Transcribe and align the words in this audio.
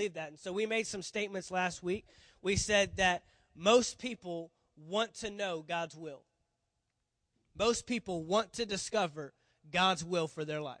believe 0.00 0.14
that. 0.14 0.30
And 0.30 0.38
so 0.38 0.50
we 0.50 0.64
made 0.64 0.86
some 0.86 1.02
statements 1.02 1.50
last 1.50 1.82
week. 1.82 2.06
We 2.40 2.56
said 2.56 2.96
that 2.96 3.22
most 3.54 3.98
people 3.98 4.50
want 4.78 5.12
to 5.16 5.28
know 5.28 5.62
God's 5.66 5.94
will. 5.94 6.22
Most 7.54 7.86
people 7.86 8.24
want 8.24 8.54
to 8.54 8.64
discover 8.64 9.34
God's 9.70 10.02
will 10.02 10.26
for 10.26 10.46
their 10.46 10.62
life. 10.62 10.78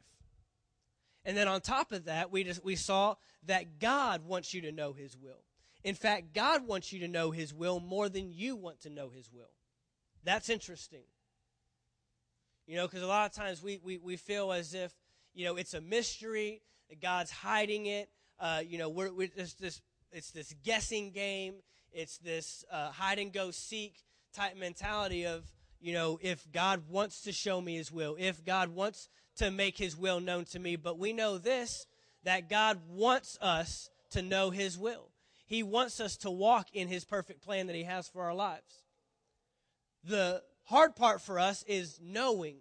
And 1.26 1.36
then 1.36 1.48
on 1.48 1.60
top 1.60 1.92
of 1.92 2.06
that, 2.06 2.32
we 2.32 2.44
just 2.44 2.64
we 2.64 2.76
saw 2.76 3.16
that 3.44 3.78
God 3.78 4.24
wants 4.24 4.54
you 4.54 4.62
to 4.62 4.72
know 4.72 4.94
his 4.94 5.18
will. 5.18 5.44
In 5.84 5.94
fact, 5.94 6.32
God 6.32 6.66
wants 6.66 6.90
you 6.90 7.00
to 7.00 7.08
know 7.08 7.30
his 7.30 7.52
will 7.52 7.78
more 7.78 8.08
than 8.08 8.32
you 8.32 8.56
want 8.56 8.80
to 8.82 8.90
know 8.90 9.10
his 9.10 9.30
will. 9.30 9.50
That's 10.24 10.48
interesting. 10.48 11.04
You 12.66 12.76
know, 12.76 12.86
because 12.86 13.02
a 13.02 13.06
lot 13.06 13.28
of 13.28 13.36
times 13.36 13.62
we, 13.62 13.80
we, 13.84 13.98
we 13.98 14.16
feel 14.16 14.50
as 14.50 14.72
if, 14.72 14.94
you 15.34 15.44
know, 15.44 15.56
it's 15.56 15.74
a 15.74 15.80
mystery, 15.82 16.62
God's 17.02 17.30
hiding 17.30 17.84
it. 17.84 18.08
Uh, 18.40 18.62
you 18.66 18.78
know, 18.78 18.88
we're, 18.88 19.12
we're 19.12 19.28
it's 19.36 19.54
this, 19.54 19.82
it's 20.12 20.30
this 20.30 20.54
guessing 20.64 21.10
game. 21.10 21.54
It's 21.92 22.18
this 22.18 22.64
uh, 22.72 22.90
hide 22.90 23.18
and 23.18 23.32
go 23.32 23.50
seek 23.50 23.94
type 24.34 24.56
mentality 24.56 25.26
of, 25.26 25.44
you 25.80 25.92
know, 25.92 26.18
if 26.22 26.50
God 26.52 26.84
wants 26.88 27.22
to 27.22 27.32
show 27.32 27.60
me 27.60 27.76
his 27.76 27.92
will, 27.92 28.16
if 28.18 28.44
God 28.44 28.70
wants 28.70 29.08
to 29.36 29.50
make 29.50 29.76
his 29.76 29.96
will 29.96 30.20
known 30.20 30.44
to 30.46 30.58
me. 30.58 30.76
But 30.76 30.98
we 30.98 31.12
know 31.12 31.38
this 31.38 31.86
that 32.24 32.48
God 32.48 32.78
wants 32.88 33.38
us 33.40 33.88
to 34.10 34.22
know 34.22 34.50
his 34.50 34.76
will. 34.76 35.10
He 35.46 35.62
wants 35.62 36.00
us 36.00 36.16
to 36.18 36.30
walk 36.30 36.68
in 36.72 36.86
his 36.86 37.04
perfect 37.04 37.42
plan 37.42 37.66
that 37.66 37.76
he 37.76 37.84
has 37.84 38.08
for 38.08 38.22
our 38.22 38.34
lives. 38.34 38.84
The 40.04 40.42
hard 40.64 40.94
part 40.94 41.20
for 41.20 41.38
us 41.38 41.64
is 41.66 41.98
knowing 42.02 42.58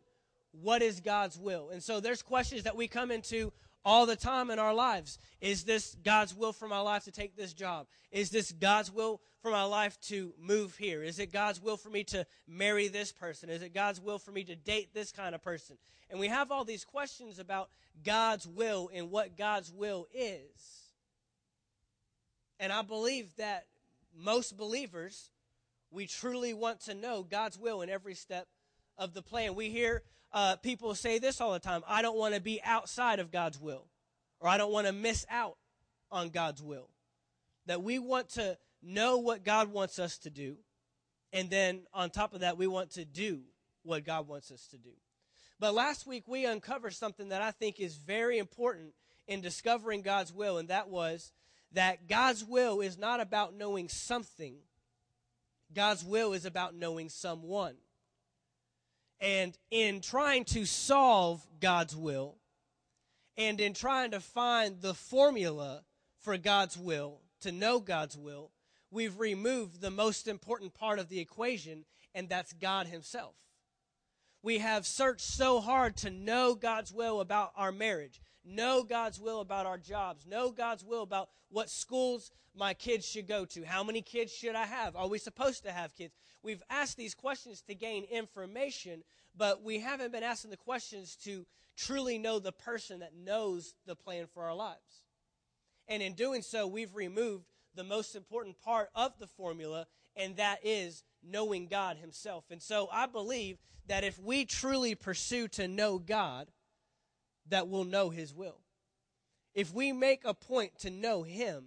what 0.51 0.81
is 0.81 0.99
God's 0.99 1.37
will. 1.37 1.69
And 1.69 1.83
so 1.83 1.99
there's 1.99 2.21
questions 2.21 2.63
that 2.63 2.75
we 2.75 2.87
come 2.87 3.11
into 3.11 3.53
all 3.85 4.05
the 4.05 4.15
time 4.15 4.51
in 4.51 4.59
our 4.59 4.73
lives. 4.73 5.17
Is 5.41 5.63
this 5.63 5.95
God's 6.03 6.35
will 6.35 6.53
for 6.53 6.67
my 6.67 6.79
life 6.79 7.05
to 7.05 7.11
take 7.11 7.35
this 7.35 7.53
job? 7.53 7.87
Is 8.11 8.29
this 8.29 8.51
God's 8.51 8.91
will 8.91 9.21
for 9.41 9.51
my 9.51 9.63
life 9.63 9.99
to 10.01 10.33
move 10.39 10.75
here? 10.75 11.03
Is 11.03 11.19
it 11.19 11.31
God's 11.31 11.61
will 11.61 11.77
for 11.77 11.89
me 11.89 12.03
to 12.05 12.25
marry 12.47 12.87
this 12.87 13.11
person? 13.11 13.49
Is 13.49 13.61
it 13.61 13.73
God's 13.73 14.01
will 14.01 14.19
for 14.19 14.31
me 14.31 14.43
to 14.43 14.55
date 14.55 14.93
this 14.93 15.11
kind 15.11 15.33
of 15.33 15.41
person? 15.41 15.77
And 16.09 16.19
we 16.19 16.27
have 16.27 16.51
all 16.51 16.65
these 16.65 16.83
questions 16.83 17.39
about 17.39 17.69
God's 18.03 18.47
will 18.47 18.89
and 18.93 19.11
what 19.11 19.37
God's 19.37 19.71
will 19.71 20.07
is. 20.13 20.91
And 22.59 22.73
I 22.73 22.81
believe 22.81 23.33
that 23.37 23.65
most 24.15 24.57
believers, 24.57 25.29
we 25.91 26.07
truly 26.07 26.53
want 26.53 26.81
to 26.81 26.93
know 26.93 27.23
God's 27.23 27.57
will 27.57 27.81
in 27.81 27.89
every 27.89 28.15
step 28.15 28.47
of 28.97 29.13
the 29.13 29.21
plan. 29.21 29.55
We 29.55 29.69
hear 29.69 30.03
uh, 30.31 30.55
people 30.57 30.93
say 30.95 31.19
this 31.19 31.41
all 31.41 31.53
the 31.53 31.59
time 31.59 31.83
I 31.87 32.01
don't 32.01 32.17
want 32.17 32.35
to 32.35 32.41
be 32.41 32.61
outside 32.63 33.19
of 33.19 33.31
God's 33.31 33.59
will, 33.59 33.85
or 34.39 34.49
I 34.49 34.57
don't 34.57 34.71
want 34.71 34.87
to 34.87 34.93
miss 34.93 35.25
out 35.29 35.57
on 36.11 36.29
God's 36.29 36.61
will. 36.61 36.89
That 37.65 37.83
we 37.83 37.99
want 37.99 38.29
to 38.29 38.57
know 38.81 39.17
what 39.17 39.43
God 39.43 39.71
wants 39.71 39.99
us 39.99 40.17
to 40.19 40.29
do, 40.29 40.57
and 41.33 41.49
then 41.49 41.81
on 41.93 42.09
top 42.09 42.33
of 42.33 42.41
that, 42.41 42.57
we 42.57 42.67
want 42.67 42.91
to 42.91 43.05
do 43.05 43.41
what 43.83 44.05
God 44.05 44.27
wants 44.27 44.51
us 44.51 44.67
to 44.67 44.77
do. 44.77 44.91
But 45.59 45.73
last 45.73 46.07
week, 46.07 46.23
we 46.25 46.45
uncovered 46.45 46.93
something 46.93 47.29
that 47.29 47.41
I 47.41 47.51
think 47.51 47.79
is 47.79 47.97
very 47.97 48.37
important 48.37 48.93
in 49.27 49.41
discovering 49.41 50.01
God's 50.01 50.33
will, 50.33 50.57
and 50.57 50.69
that 50.69 50.89
was 50.89 51.31
that 51.73 52.07
God's 52.07 52.43
will 52.43 52.81
is 52.81 52.97
not 52.97 53.19
about 53.19 53.55
knowing 53.55 53.89
something, 53.89 54.55
God's 55.73 56.03
will 56.03 56.33
is 56.33 56.45
about 56.45 56.75
knowing 56.75 57.09
someone. 57.09 57.75
And 59.21 59.57
in 59.69 60.01
trying 60.01 60.45
to 60.45 60.65
solve 60.65 61.45
God's 61.59 61.95
will, 61.95 62.37
and 63.37 63.59
in 63.59 63.73
trying 63.73 64.11
to 64.11 64.19
find 64.19 64.81
the 64.81 64.93
formula 64.93 65.83
for 66.19 66.37
God's 66.37 66.77
will, 66.77 67.21
to 67.41 67.51
know 67.51 67.79
God's 67.79 68.17
will, 68.17 68.51
we've 68.91 69.19
removed 69.19 69.81
the 69.81 69.91
most 69.91 70.27
important 70.27 70.73
part 70.73 70.99
of 70.99 71.09
the 71.09 71.19
equation, 71.19 71.85
and 72.13 72.27
that's 72.29 72.53
God 72.53 72.87
Himself. 72.87 73.35
We 74.41 74.59
have 74.59 74.85
searched 74.85 75.25
so 75.25 75.59
hard 75.59 75.97
to 75.97 76.09
know 76.09 76.55
God's 76.55 76.93
will 76.93 77.19
about 77.19 77.51
our 77.55 77.71
marriage, 77.71 78.21
know 78.45 78.83
God's 78.83 79.19
will 79.19 79.41
about 79.41 79.65
our 79.65 79.77
jobs, 79.77 80.25
know 80.25 80.51
God's 80.51 80.83
will 80.83 81.03
about 81.03 81.29
what 81.49 81.69
schools 81.69 82.31
my 82.55 82.73
kids 82.73 83.05
should 83.05 83.27
go 83.27 83.45
to, 83.45 83.65
how 83.65 83.83
many 83.83 84.01
kids 84.01 84.31
should 84.33 84.55
I 84.55 84.65
have, 84.65 84.95
are 84.95 85.07
we 85.07 85.17
supposed 85.17 85.63
to 85.63 85.71
have 85.71 85.95
kids? 85.95 86.13
We've 86.41 86.63
asked 86.69 86.97
these 86.97 87.13
questions 87.13 87.61
to 87.63 87.75
gain 87.75 88.05
information, 88.05 89.03
but 89.35 89.63
we 89.63 89.79
haven't 89.79 90.11
been 90.11 90.23
asking 90.23 90.51
the 90.51 90.57
questions 90.57 91.15
to 91.23 91.45
truly 91.75 92.17
know 92.17 92.39
the 92.39 92.51
person 92.51 92.99
that 92.99 93.15
knows 93.15 93.75
the 93.85 93.95
plan 93.95 94.25
for 94.33 94.43
our 94.43 94.55
lives. 94.55 95.03
And 95.87 96.01
in 96.01 96.13
doing 96.13 96.41
so, 96.41 96.67
we've 96.67 96.95
removed 96.95 97.45
the 97.75 97.83
most 97.83 98.15
important 98.15 98.59
part 98.59 98.89
of 98.95 99.13
the 99.19 99.27
formula, 99.27 99.87
and 100.19 100.35
that 100.35 100.59
is 100.63 101.03
knowing 101.23 101.67
God 101.67 101.97
Himself. 101.97 102.45
And 102.51 102.61
so 102.61 102.89
I 102.91 103.07
believe 103.07 103.57
that 103.87 104.03
if 104.03 104.19
we 104.19 104.45
truly 104.45 104.93
pursue 104.93 105.47
to 105.49 105.67
know 105.67 105.97
God, 105.97 106.49
that 107.47 107.67
we'll 107.67 107.85
know 107.85 108.09
His 108.09 108.33
will. 108.33 108.59
If 109.55 109.73
we 109.73 109.91
make 109.91 110.21
a 110.25 110.33
point 110.33 110.77
to 110.79 110.91
know 110.91 111.23
Him, 111.23 111.65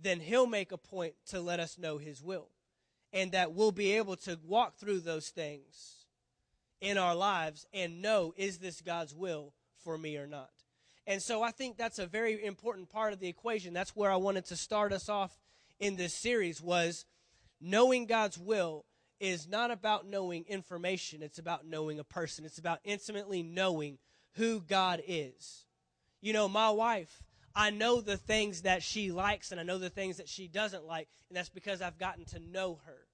then 0.00 0.20
He'll 0.20 0.46
make 0.46 0.70
a 0.70 0.78
point 0.78 1.14
to 1.30 1.40
let 1.40 1.58
us 1.58 1.78
know 1.78 1.98
His 1.98 2.22
will. 2.22 2.48
And 3.12 3.32
that 3.32 3.52
we'll 3.52 3.72
be 3.72 3.92
able 3.92 4.16
to 4.16 4.38
walk 4.46 4.76
through 4.76 5.00
those 5.00 5.30
things 5.30 6.06
in 6.80 6.98
our 6.98 7.16
lives 7.16 7.66
and 7.72 8.02
know 8.02 8.34
is 8.36 8.58
this 8.58 8.82
God's 8.82 9.14
will 9.14 9.54
for 9.82 9.96
me 9.96 10.18
or 10.18 10.26
not. 10.26 10.50
And 11.06 11.22
so 11.22 11.42
I 11.42 11.50
think 11.50 11.78
that's 11.78 11.98
a 11.98 12.06
very 12.06 12.44
important 12.44 12.90
part 12.90 13.14
of 13.14 13.18
the 13.18 13.28
equation. 13.28 13.72
That's 13.72 13.96
where 13.96 14.12
I 14.12 14.16
wanted 14.16 14.44
to 14.46 14.56
start 14.56 14.92
us 14.92 15.08
off 15.08 15.38
in 15.80 15.96
this 15.96 16.12
series 16.12 16.60
was 16.60 17.06
knowing 17.60 18.06
God's 18.06 18.38
will 18.38 18.84
is 19.20 19.48
not 19.48 19.70
about 19.70 20.06
knowing 20.06 20.44
information, 20.48 21.22
it's 21.22 21.38
about 21.38 21.66
knowing 21.66 21.98
a 21.98 22.04
person. 22.04 22.44
It's 22.44 22.58
about 22.58 22.80
intimately 22.84 23.42
knowing 23.42 23.98
who 24.34 24.60
God 24.60 25.02
is. 25.06 25.64
You 26.20 26.32
know, 26.32 26.48
my 26.48 26.70
wife, 26.70 27.22
I 27.54 27.70
know 27.70 28.00
the 28.00 28.16
things 28.16 28.62
that 28.62 28.82
she 28.82 29.10
likes 29.10 29.50
and 29.50 29.60
I 29.60 29.64
know 29.64 29.78
the 29.78 29.90
things 29.90 30.18
that 30.18 30.28
she 30.28 30.46
doesn't 30.46 30.86
like, 30.86 31.08
and 31.28 31.36
that's 31.36 31.48
because 31.48 31.82
I've 31.82 31.98
gotten 31.98 32.24
to 32.26 32.38
know 32.38 32.80
her. 32.86 33.08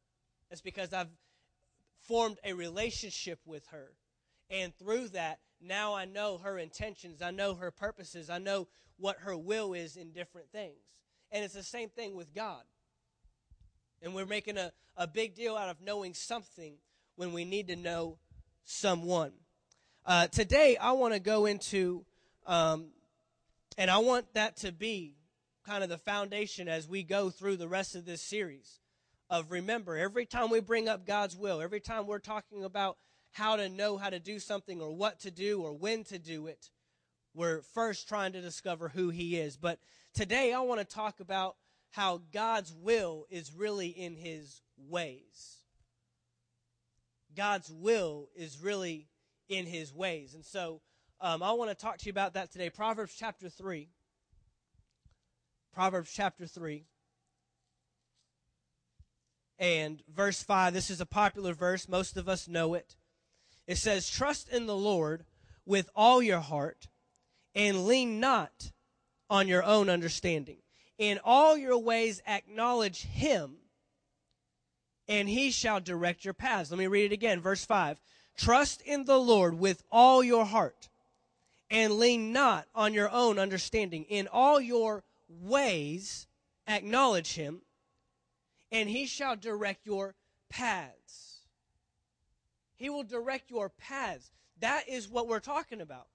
That's 0.50 0.60
because 0.60 0.92
I've 0.92 1.08
formed 2.02 2.38
a 2.44 2.52
relationship 2.52 3.40
with 3.46 3.66
her. 3.68 3.92
And 4.50 4.76
through 4.76 5.08
that, 5.08 5.38
now 5.60 5.94
I 5.94 6.04
know 6.04 6.38
her 6.38 6.58
intentions, 6.58 7.22
I 7.22 7.30
know 7.30 7.54
her 7.54 7.70
purposes, 7.70 8.28
I 8.28 8.38
know 8.38 8.68
what 8.98 9.18
her 9.20 9.36
will 9.36 9.72
is 9.72 9.96
in 9.96 10.12
different 10.12 10.50
things. 10.50 10.84
And 11.32 11.42
it's 11.42 11.54
the 11.54 11.62
same 11.62 11.88
thing 11.88 12.14
with 12.14 12.34
God. 12.34 12.62
And 14.02 14.14
we're 14.14 14.26
making 14.26 14.58
a, 14.58 14.72
a 14.96 15.06
big 15.06 15.34
deal 15.34 15.56
out 15.56 15.68
of 15.68 15.80
knowing 15.80 16.14
something 16.14 16.74
when 17.16 17.32
we 17.32 17.44
need 17.44 17.68
to 17.68 17.76
know 17.76 18.18
someone. 18.64 19.32
Uh, 20.06 20.26
today, 20.26 20.76
I 20.76 20.92
want 20.92 21.14
to 21.14 21.20
go 21.20 21.46
into, 21.46 22.04
um, 22.46 22.88
and 23.78 23.90
I 23.90 23.98
want 23.98 24.34
that 24.34 24.58
to 24.58 24.72
be 24.72 25.16
kind 25.66 25.82
of 25.82 25.88
the 25.88 25.98
foundation 25.98 26.68
as 26.68 26.86
we 26.86 27.02
go 27.02 27.30
through 27.30 27.56
the 27.56 27.68
rest 27.68 27.94
of 27.94 28.04
this 28.04 28.20
series. 28.20 28.80
Of 29.30 29.50
remember, 29.50 29.96
every 29.96 30.26
time 30.26 30.50
we 30.50 30.60
bring 30.60 30.88
up 30.88 31.06
God's 31.06 31.34
will, 31.34 31.62
every 31.62 31.80
time 31.80 32.06
we're 32.06 32.18
talking 32.18 32.62
about 32.62 32.98
how 33.32 33.56
to 33.56 33.68
know 33.68 33.96
how 33.96 34.10
to 34.10 34.20
do 34.20 34.38
something 34.38 34.80
or 34.80 34.94
what 34.94 35.20
to 35.20 35.30
do 35.30 35.62
or 35.62 35.72
when 35.72 36.04
to 36.04 36.18
do 36.18 36.46
it, 36.46 36.68
we're 37.34 37.62
first 37.62 38.06
trying 38.06 38.32
to 38.34 38.42
discover 38.42 38.90
who 38.90 39.08
He 39.08 39.36
is. 39.36 39.56
But 39.56 39.78
today, 40.12 40.52
I 40.52 40.60
want 40.60 40.80
to 40.80 40.86
talk 40.86 41.20
about 41.20 41.56
how 41.94 42.20
God's 42.32 42.74
will 42.74 43.24
is 43.30 43.52
really 43.56 43.86
in 43.86 44.16
his 44.16 44.62
ways. 44.76 45.58
God's 47.36 47.70
will 47.70 48.30
is 48.34 48.58
really 48.60 49.06
in 49.48 49.64
his 49.64 49.94
ways. 49.94 50.34
And 50.34 50.44
so 50.44 50.80
um, 51.20 51.40
I 51.40 51.52
want 51.52 51.70
to 51.70 51.76
talk 51.76 51.98
to 51.98 52.06
you 52.06 52.10
about 52.10 52.34
that 52.34 52.50
today. 52.50 52.68
Proverbs 52.68 53.14
chapter 53.16 53.48
3. 53.48 53.88
Proverbs 55.72 56.10
chapter 56.12 56.48
3. 56.48 56.84
And 59.60 60.02
verse 60.12 60.42
5, 60.42 60.74
this 60.74 60.90
is 60.90 61.00
a 61.00 61.06
popular 61.06 61.54
verse. 61.54 61.88
Most 61.88 62.16
of 62.16 62.28
us 62.28 62.48
know 62.48 62.74
it. 62.74 62.96
It 63.68 63.76
says, 63.76 64.10
Trust 64.10 64.48
in 64.48 64.66
the 64.66 64.76
Lord 64.76 65.26
with 65.64 65.88
all 65.94 66.20
your 66.20 66.40
heart 66.40 66.88
and 67.54 67.86
lean 67.86 68.18
not 68.18 68.72
on 69.30 69.46
your 69.46 69.62
own 69.62 69.88
understanding. 69.88 70.58
In 70.98 71.18
all 71.24 71.56
your 71.56 71.78
ways 71.78 72.22
acknowledge 72.26 73.02
him, 73.02 73.56
and 75.08 75.28
he 75.28 75.50
shall 75.50 75.80
direct 75.80 76.24
your 76.24 76.34
paths. 76.34 76.70
Let 76.70 76.78
me 76.78 76.86
read 76.86 77.06
it 77.06 77.14
again. 77.14 77.40
Verse 77.40 77.64
5. 77.64 78.00
Trust 78.36 78.80
in 78.82 79.04
the 79.04 79.18
Lord 79.18 79.58
with 79.58 79.82
all 79.90 80.22
your 80.22 80.44
heart, 80.44 80.88
and 81.70 81.98
lean 81.98 82.32
not 82.32 82.66
on 82.74 82.94
your 82.94 83.10
own 83.10 83.38
understanding. 83.38 84.04
In 84.04 84.28
all 84.28 84.60
your 84.60 85.04
ways 85.28 86.26
acknowledge 86.66 87.34
him, 87.34 87.62
and 88.70 88.88
he 88.88 89.06
shall 89.06 89.36
direct 89.36 89.86
your 89.86 90.14
paths. 90.48 91.40
He 92.76 92.90
will 92.90 93.04
direct 93.04 93.50
your 93.50 93.68
paths. 93.68 94.30
That 94.60 94.88
is 94.88 95.08
what 95.08 95.28
we're 95.28 95.40
talking 95.40 95.80
about. 95.80 96.06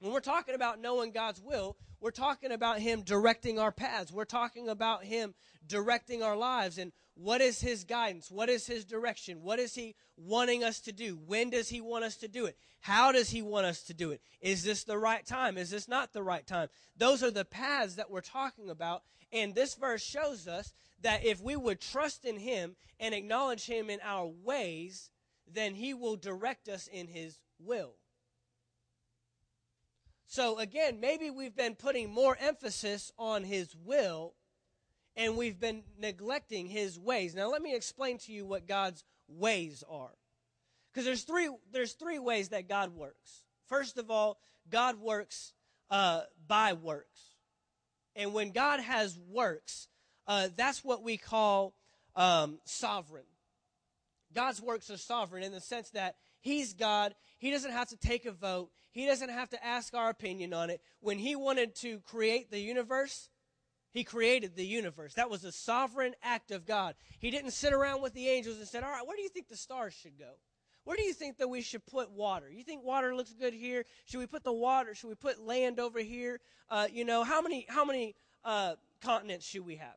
When 0.00 0.12
we're 0.12 0.20
talking 0.20 0.54
about 0.54 0.80
knowing 0.80 1.10
God's 1.10 1.40
will, 1.40 1.76
we're 2.00 2.10
talking 2.10 2.52
about 2.52 2.78
Him 2.80 3.02
directing 3.02 3.58
our 3.58 3.72
paths. 3.72 4.12
We're 4.12 4.26
talking 4.26 4.68
about 4.68 5.04
Him 5.04 5.34
directing 5.66 6.22
our 6.22 6.36
lives. 6.36 6.76
And 6.76 6.92
what 7.14 7.40
is 7.40 7.60
His 7.60 7.84
guidance? 7.84 8.30
What 8.30 8.50
is 8.50 8.66
His 8.66 8.84
direction? 8.84 9.42
What 9.42 9.58
is 9.58 9.74
He 9.74 9.94
wanting 10.18 10.62
us 10.62 10.80
to 10.80 10.92
do? 10.92 11.18
When 11.26 11.48
does 11.48 11.70
He 11.70 11.80
want 11.80 12.04
us 12.04 12.16
to 12.18 12.28
do 12.28 12.44
it? 12.44 12.58
How 12.80 13.10
does 13.10 13.30
He 13.30 13.40
want 13.40 13.64
us 13.64 13.82
to 13.84 13.94
do 13.94 14.10
it? 14.10 14.20
Is 14.42 14.62
this 14.62 14.84
the 14.84 14.98
right 14.98 15.24
time? 15.24 15.56
Is 15.56 15.70
this 15.70 15.88
not 15.88 16.12
the 16.12 16.22
right 16.22 16.46
time? 16.46 16.68
Those 16.98 17.22
are 17.22 17.30
the 17.30 17.46
paths 17.46 17.94
that 17.94 18.10
we're 18.10 18.20
talking 18.20 18.68
about. 18.68 19.02
And 19.32 19.54
this 19.54 19.74
verse 19.74 20.04
shows 20.04 20.46
us 20.46 20.72
that 21.00 21.24
if 21.24 21.40
we 21.40 21.56
would 21.56 21.80
trust 21.80 22.26
in 22.26 22.36
Him 22.36 22.76
and 23.00 23.14
acknowledge 23.14 23.66
Him 23.66 23.88
in 23.88 24.00
our 24.04 24.26
ways, 24.26 25.10
then 25.50 25.74
He 25.74 25.94
will 25.94 26.16
direct 26.16 26.68
us 26.68 26.86
in 26.86 27.08
His 27.08 27.38
will. 27.58 27.94
So 30.26 30.58
again, 30.58 31.00
maybe 31.00 31.30
we've 31.30 31.54
been 31.54 31.74
putting 31.74 32.10
more 32.10 32.36
emphasis 32.38 33.12
on 33.18 33.44
his 33.44 33.74
will 33.74 34.34
and 35.16 35.36
we've 35.36 35.58
been 35.58 35.82
neglecting 35.98 36.66
his 36.66 36.98
ways. 36.98 37.34
Now 37.34 37.50
let 37.50 37.62
me 37.62 37.74
explain 37.74 38.18
to 38.18 38.32
you 38.32 38.44
what 38.44 38.66
God's 38.66 39.04
ways 39.28 39.82
are. 39.88 40.14
Because 40.92 41.04
there's 41.04 41.22
three 41.22 41.50
there's 41.72 41.92
three 41.92 42.18
ways 42.18 42.50
that 42.50 42.68
God 42.68 42.94
works. 42.94 43.44
First 43.68 43.98
of 43.98 44.10
all, 44.10 44.38
God 44.70 44.98
works 44.98 45.52
uh, 45.90 46.22
by 46.46 46.72
works. 46.72 47.20
And 48.14 48.32
when 48.32 48.50
God 48.50 48.80
has 48.80 49.18
works, 49.28 49.88
uh, 50.26 50.48
that's 50.56 50.82
what 50.82 51.02
we 51.02 51.16
call 51.18 51.74
um, 52.14 52.58
sovereign. 52.64 53.26
God's 54.34 54.60
works 54.60 54.90
are 54.90 54.96
sovereign 54.96 55.42
in 55.42 55.52
the 55.52 55.60
sense 55.60 55.90
that 55.90 56.16
He's 56.46 56.74
God. 56.74 57.16
He 57.38 57.50
doesn't 57.50 57.72
have 57.72 57.88
to 57.88 57.96
take 57.96 58.24
a 58.24 58.30
vote. 58.30 58.70
He 58.92 59.04
doesn't 59.04 59.30
have 59.30 59.50
to 59.50 59.66
ask 59.66 59.94
our 59.94 60.10
opinion 60.10 60.54
on 60.54 60.70
it. 60.70 60.80
When 61.00 61.18
he 61.18 61.34
wanted 61.34 61.74
to 61.76 61.98
create 61.98 62.52
the 62.52 62.60
universe, 62.60 63.30
he 63.90 64.04
created 64.04 64.54
the 64.54 64.64
universe. 64.64 65.14
That 65.14 65.28
was 65.28 65.42
a 65.42 65.50
sovereign 65.50 66.14
act 66.22 66.52
of 66.52 66.64
God. 66.64 66.94
He 67.18 67.32
didn't 67.32 67.50
sit 67.50 67.72
around 67.72 68.00
with 68.00 68.14
the 68.14 68.28
angels 68.28 68.58
and 68.58 68.68
said, 68.68 68.84
All 68.84 68.92
right, 68.92 69.04
where 69.04 69.16
do 69.16 69.24
you 69.24 69.28
think 69.28 69.48
the 69.48 69.56
stars 69.56 69.92
should 69.92 70.20
go? 70.20 70.34
Where 70.84 70.96
do 70.96 71.02
you 71.02 71.14
think 71.14 71.38
that 71.38 71.48
we 71.48 71.62
should 71.62 71.84
put 71.84 72.12
water? 72.12 72.48
You 72.48 72.62
think 72.62 72.84
water 72.84 73.12
looks 73.12 73.32
good 73.32 73.52
here? 73.52 73.84
Should 74.04 74.18
we 74.18 74.28
put 74.28 74.44
the 74.44 74.52
water? 74.52 74.94
Should 74.94 75.08
we 75.08 75.16
put 75.16 75.44
land 75.44 75.80
over 75.80 75.98
here? 75.98 76.38
Uh, 76.70 76.86
you 76.92 77.04
know, 77.04 77.24
how 77.24 77.42
many 77.42 77.66
how 77.68 77.84
many 77.84 78.14
uh, 78.44 78.76
continents 79.02 79.44
should 79.44 79.66
we 79.66 79.76
have? 79.76 79.96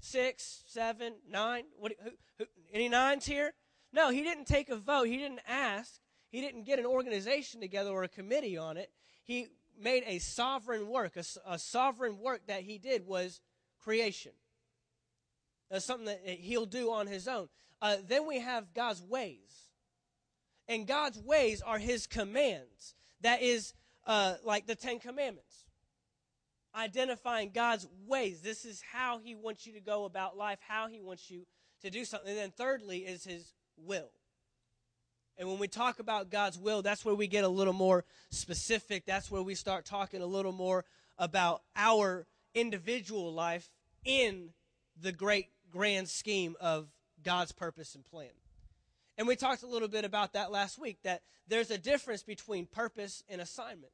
Six, 0.00 0.62
seven, 0.68 1.14
nine? 1.28 1.64
What? 1.76 1.94
Who, 2.04 2.10
who, 2.38 2.44
any 2.72 2.88
nines 2.88 3.26
here? 3.26 3.54
No, 3.92 4.10
he 4.10 4.22
didn't 4.22 4.46
take 4.46 4.68
a 4.68 4.76
vote. 4.76 5.04
He 5.04 5.16
didn't 5.16 5.40
ask. 5.48 6.00
He 6.30 6.40
didn't 6.40 6.64
get 6.64 6.78
an 6.78 6.86
organization 6.86 7.60
together 7.60 7.90
or 7.90 8.04
a 8.04 8.08
committee 8.08 8.56
on 8.56 8.76
it. 8.76 8.90
He 9.24 9.48
made 9.80 10.04
a 10.06 10.18
sovereign 10.18 10.88
work. 10.88 11.16
A, 11.16 11.24
a 11.46 11.58
sovereign 11.58 12.18
work 12.18 12.46
that 12.46 12.62
he 12.62 12.78
did 12.78 13.06
was 13.06 13.40
creation. 13.82 14.32
That's 15.70 15.84
something 15.84 16.06
that 16.06 16.20
he'll 16.24 16.66
do 16.66 16.92
on 16.92 17.06
his 17.06 17.26
own. 17.26 17.48
Uh, 17.82 17.96
then 18.06 18.26
we 18.26 18.40
have 18.40 18.74
God's 18.74 19.02
ways. 19.02 19.70
And 20.68 20.86
God's 20.86 21.18
ways 21.18 21.62
are 21.62 21.78
his 21.78 22.06
commands. 22.06 22.94
That 23.22 23.42
is 23.42 23.74
uh, 24.06 24.34
like 24.44 24.66
the 24.66 24.74
Ten 24.74 25.00
Commandments. 25.00 25.64
Identifying 26.76 27.50
God's 27.52 27.88
ways. 28.06 28.40
This 28.40 28.64
is 28.64 28.80
how 28.92 29.18
he 29.18 29.34
wants 29.34 29.66
you 29.66 29.72
to 29.72 29.80
go 29.80 30.04
about 30.04 30.36
life, 30.36 30.58
how 30.60 30.86
he 30.88 31.00
wants 31.00 31.28
you 31.28 31.44
to 31.82 31.90
do 31.90 32.04
something. 32.04 32.30
And 32.30 32.38
then 32.38 32.52
thirdly 32.56 32.98
is 32.98 33.24
his 33.24 33.52
will. 33.84 34.10
And 35.38 35.48
when 35.48 35.58
we 35.58 35.68
talk 35.68 36.00
about 36.00 36.30
God's 36.30 36.58
will, 36.58 36.82
that's 36.82 37.04
where 37.04 37.14
we 37.14 37.26
get 37.26 37.44
a 37.44 37.48
little 37.48 37.72
more 37.72 38.04
specific. 38.30 39.06
That's 39.06 39.30
where 39.30 39.42
we 39.42 39.54
start 39.54 39.86
talking 39.86 40.20
a 40.20 40.26
little 40.26 40.52
more 40.52 40.84
about 41.16 41.62
our 41.74 42.26
individual 42.54 43.32
life 43.32 43.70
in 44.04 44.50
the 45.00 45.12
great 45.12 45.48
grand 45.70 46.08
scheme 46.08 46.56
of 46.60 46.88
God's 47.22 47.52
purpose 47.52 47.94
and 47.94 48.04
plan. 48.04 48.28
And 49.16 49.26
we 49.26 49.36
talked 49.36 49.62
a 49.62 49.66
little 49.66 49.88
bit 49.88 50.04
about 50.04 50.34
that 50.34 50.50
last 50.50 50.78
week 50.78 50.98
that 51.04 51.22
there's 51.46 51.70
a 51.70 51.78
difference 51.78 52.22
between 52.22 52.66
purpose 52.66 53.22
and 53.28 53.40
assignment. 53.40 53.92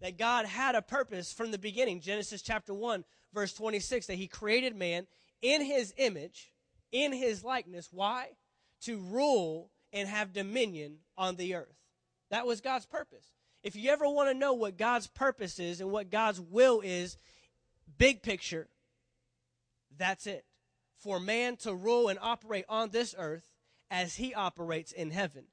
That 0.00 0.18
God 0.18 0.46
had 0.46 0.74
a 0.74 0.82
purpose 0.82 1.32
from 1.32 1.50
the 1.50 1.58
beginning. 1.58 2.00
Genesis 2.00 2.42
chapter 2.42 2.74
1, 2.74 3.04
verse 3.32 3.54
26, 3.54 4.06
that 4.06 4.14
He 4.14 4.26
created 4.28 4.76
man 4.76 5.06
in 5.40 5.62
His 5.62 5.94
image, 5.96 6.52
in 6.94 7.12
His 7.12 7.44
likeness. 7.44 7.88
Why? 7.92 8.28
To 8.82 8.98
rule 8.98 9.70
and 9.92 10.08
have 10.08 10.32
dominion 10.32 10.98
on 11.18 11.36
the 11.36 11.56
earth. 11.56 11.76
That 12.30 12.46
was 12.46 12.62
God's 12.62 12.86
purpose. 12.86 13.32
If 13.62 13.76
you 13.76 13.90
ever 13.90 14.08
want 14.08 14.30
to 14.30 14.38
know 14.38 14.52
what 14.54 14.78
God's 14.78 15.08
purpose 15.08 15.58
is 15.58 15.80
and 15.80 15.90
what 15.90 16.10
God's 16.10 16.40
will 16.40 16.80
is, 16.80 17.16
big 17.98 18.22
picture, 18.22 18.68
that's 19.96 20.26
it. 20.26 20.44
For 20.98 21.18
man 21.18 21.56
to 21.58 21.74
rule 21.74 22.08
and 22.08 22.18
operate 22.22 22.64
on 22.68 22.90
this 22.90 23.14
earth 23.18 23.50
as 23.90 24.16
he 24.16 24.32
operates 24.32 24.92
in 24.92 25.10
heaven. 25.10 25.44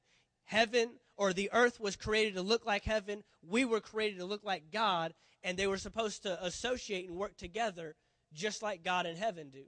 Heaven 0.43 0.91
or 1.17 1.33
the 1.33 1.49
earth 1.53 1.79
was 1.79 1.95
created 1.95 2.35
to 2.35 2.41
look 2.41 2.65
like 2.65 2.83
heaven. 2.83 3.23
We 3.41 3.65
were 3.65 3.79
created 3.79 4.19
to 4.19 4.25
look 4.25 4.43
like 4.43 4.71
God, 4.71 5.13
and 5.43 5.57
they 5.57 5.67
were 5.67 5.77
supposed 5.77 6.23
to 6.23 6.43
associate 6.43 7.07
and 7.07 7.17
work 7.17 7.37
together 7.37 7.95
just 8.33 8.61
like 8.61 8.83
God 8.83 9.05
and 9.05 9.17
heaven 9.17 9.49
do. 9.49 9.65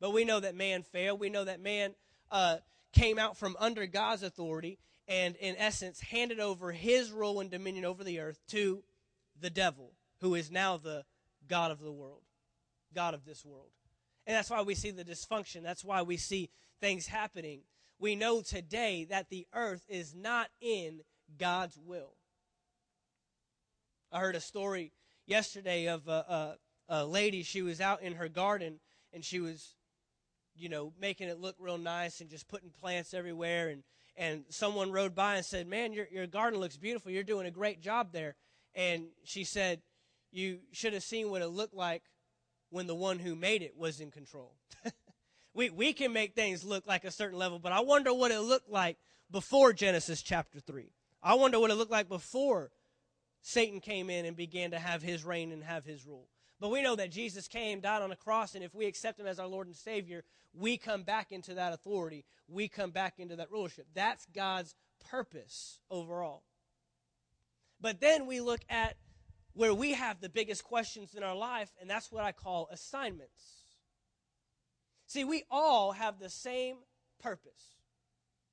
But 0.00 0.12
we 0.12 0.24
know 0.24 0.40
that 0.40 0.54
man 0.54 0.82
failed. 0.82 1.20
We 1.20 1.28
know 1.28 1.44
that 1.44 1.60
man 1.60 1.94
uh, 2.30 2.58
came 2.92 3.18
out 3.18 3.36
from 3.36 3.56
under 3.58 3.86
God's 3.86 4.22
authority 4.22 4.78
and, 5.06 5.36
in 5.36 5.56
essence, 5.56 6.00
handed 6.00 6.40
over 6.40 6.72
his 6.72 7.10
rule 7.10 7.40
and 7.40 7.50
dominion 7.50 7.84
over 7.84 8.02
the 8.02 8.20
earth 8.20 8.40
to 8.48 8.82
the 9.38 9.50
devil, 9.50 9.92
who 10.20 10.34
is 10.34 10.50
now 10.50 10.76
the 10.76 11.04
God 11.48 11.70
of 11.70 11.80
the 11.80 11.92
world, 11.92 12.22
God 12.94 13.14
of 13.14 13.24
this 13.24 13.44
world. 13.44 13.70
And 14.26 14.36
that's 14.36 14.50
why 14.50 14.62
we 14.62 14.74
see 14.74 14.90
the 14.90 15.04
dysfunction. 15.04 15.62
That's 15.62 15.84
why 15.84 16.02
we 16.02 16.16
see 16.16 16.50
things 16.80 17.06
happening. 17.06 17.62
We 17.98 18.16
know 18.16 18.40
today 18.40 19.06
that 19.10 19.28
the 19.28 19.46
earth 19.52 19.84
is 19.88 20.14
not 20.14 20.48
in 20.60 21.00
God's 21.38 21.78
will. 21.78 22.14
I 24.12 24.20
heard 24.20 24.36
a 24.36 24.40
story 24.40 24.92
yesterday 25.26 25.88
of 25.88 26.08
a, 26.08 26.56
a, 26.88 27.00
a 27.00 27.06
lady. 27.06 27.42
She 27.42 27.62
was 27.62 27.80
out 27.80 28.02
in 28.02 28.14
her 28.14 28.28
garden 28.28 28.80
and 29.12 29.24
she 29.24 29.40
was 29.40 29.74
you 30.60 30.68
know, 30.68 30.92
making 31.00 31.28
it 31.28 31.40
look 31.40 31.56
real 31.58 31.78
nice 31.78 32.20
and 32.20 32.28
just 32.28 32.48
putting 32.48 32.70
plants 32.70 33.14
everywhere. 33.14 33.68
And, 33.68 33.82
and 34.16 34.44
someone 34.50 34.92
rode 34.92 35.14
by 35.14 35.36
and 35.36 35.44
said, 35.44 35.66
Man, 35.66 35.92
your, 35.92 36.06
your 36.10 36.26
garden 36.26 36.60
looks 36.60 36.76
beautiful. 36.76 37.10
You're 37.10 37.22
doing 37.22 37.46
a 37.46 37.50
great 37.50 37.80
job 37.80 38.12
there. 38.12 38.34
And 38.74 39.06
she 39.24 39.44
said, 39.44 39.80
You 40.30 40.60
should 40.72 40.92
have 40.92 41.02
seen 41.02 41.30
what 41.30 41.42
it 41.42 41.48
looked 41.48 41.74
like 41.74 42.02
when 42.68 42.86
the 42.86 42.94
one 42.94 43.18
who 43.18 43.34
made 43.34 43.62
it 43.62 43.76
was 43.76 44.00
in 44.00 44.10
control. 44.10 44.54
we, 45.54 45.70
we 45.70 45.92
can 45.92 46.12
make 46.12 46.34
things 46.34 46.64
look 46.64 46.86
like 46.86 47.04
a 47.04 47.10
certain 47.10 47.38
level, 47.38 47.58
but 47.58 47.72
I 47.72 47.80
wonder 47.80 48.12
what 48.12 48.30
it 48.30 48.40
looked 48.40 48.70
like 48.70 48.98
before 49.30 49.72
Genesis 49.72 50.22
chapter 50.22 50.60
3. 50.60 50.90
I 51.22 51.34
wonder 51.34 51.58
what 51.58 51.70
it 51.70 51.74
looked 51.74 51.90
like 51.90 52.08
before 52.08 52.70
Satan 53.42 53.80
came 53.80 54.10
in 54.10 54.24
and 54.24 54.36
began 54.36 54.70
to 54.72 54.78
have 54.78 55.02
his 55.02 55.24
reign 55.24 55.52
and 55.52 55.64
have 55.64 55.84
his 55.84 56.06
rule. 56.06 56.28
But 56.60 56.70
we 56.70 56.82
know 56.82 56.94
that 56.96 57.10
Jesus 57.10 57.48
came, 57.48 57.80
died 57.80 58.02
on 58.02 58.12
a 58.12 58.16
cross, 58.16 58.54
and 58.54 58.62
if 58.62 58.74
we 58.74 58.86
accept 58.86 59.18
him 59.18 59.26
as 59.26 59.38
our 59.38 59.46
Lord 59.46 59.66
and 59.66 59.74
Savior, 59.74 60.24
we 60.52 60.76
come 60.76 61.02
back 61.02 61.32
into 61.32 61.54
that 61.54 61.72
authority. 61.72 62.26
We 62.48 62.68
come 62.68 62.90
back 62.90 63.14
into 63.18 63.36
that 63.36 63.50
rulership. 63.50 63.86
That's 63.94 64.26
God's 64.26 64.74
purpose 65.08 65.80
overall. 65.90 66.42
But 67.80 68.00
then 68.00 68.26
we 68.26 68.40
look 68.40 68.60
at 68.68 68.96
where 69.54 69.72
we 69.72 69.92
have 69.92 70.20
the 70.20 70.28
biggest 70.28 70.62
questions 70.62 71.14
in 71.14 71.22
our 71.22 71.34
life, 71.34 71.70
and 71.80 71.88
that's 71.88 72.12
what 72.12 72.24
I 72.24 72.32
call 72.32 72.68
assignments. 72.70 73.64
See, 75.06 75.24
we 75.24 75.44
all 75.50 75.92
have 75.92 76.18
the 76.18 76.28
same 76.28 76.76
purpose. 77.18 77.78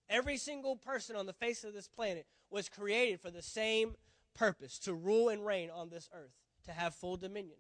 Every 0.10 0.38
single 0.38 0.78
person 0.78 1.18
on 1.18 1.26
the 1.26 1.34
face 1.34 1.66
of 1.66 1.74
this 1.74 1.90
planet 1.90 2.26
was 2.50 2.70
created 2.70 3.20
for 3.20 3.32
the 3.32 3.42
same 3.42 3.96
purpose 4.34 4.80
to 4.80 4.94
rule 4.94 5.28
and 5.28 5.46
reign 5.46 5.70
on 5.70 5.90
this 5.90 6.10
earth, 6.14 6.32
to 6.66 6.72
have 6.72 6.96
full 6.96 7.18
dominion. 7.18 7.58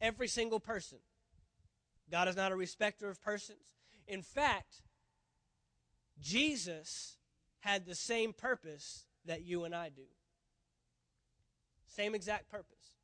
Every 0.00 0.28
single 0.28 0.60
person. 0.60 0.98
God 2.10 2.28
is 2.28 2.36
not 2.36 2.52
a 2.52 2.56
respecter 2.56 3.08
of 3.08 3.22
persons. 3.22 3.58
In 4.08 4.22
fact, 4.22 4.82
Jesus 6.20 7.16
had 7.60 7.86
the 7.86 7.94
same 7.94 8.32
purpose 8.32 9.04
that 9.26 9.42
you 9.42 9.64
and 9.64 9.74
I 9.74 9.90
do. 9.90 10.02
Same 11.86 12.14
exact 12.14 12.50
purpose. 12.50 12.94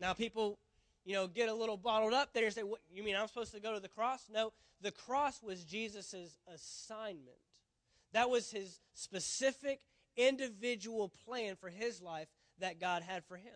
Now, 0.00 0.12
people, 0.12 0.58
you 1.04 1.14
know, 1.14 1.26
get 1.26 1.48
a 1.48 1.54
little 1.54 1.76
bottled 1.76 2.12
up 2.12 2.32
there 2.32 2.44
and 2.44 2.54
say, 2.54 2.62
what, 2.62 2.80
You 2.92 3.02
mean 3.02 3.16
I'm 3.16 3.28
supposed 3.28 3.54
to 3.54 3.60
go 3.60 3.74
to 3.74 3.80
the 3.80 3.88
cross? 3.88 4.24
No, 4.32 4.52
the 4.80 4.92
cross 4.92 5.42
was 5.42 5.64
Jesus' 5.64 6.36
assignment. 6.52 7.36
That 8.12 8.30
was 8.30 8.50
his 8.50 8.80
specific 8.92 9.80
individual 10.16 11.10
plan 11.26 11.56
for 11.56 11.68
his 11.68 12.00
life 12.00 12.28
that 12.60 12.80
God 12.80 13.02
had 13.02 13.24
for 13.24 13.36
him. 13.36 13.54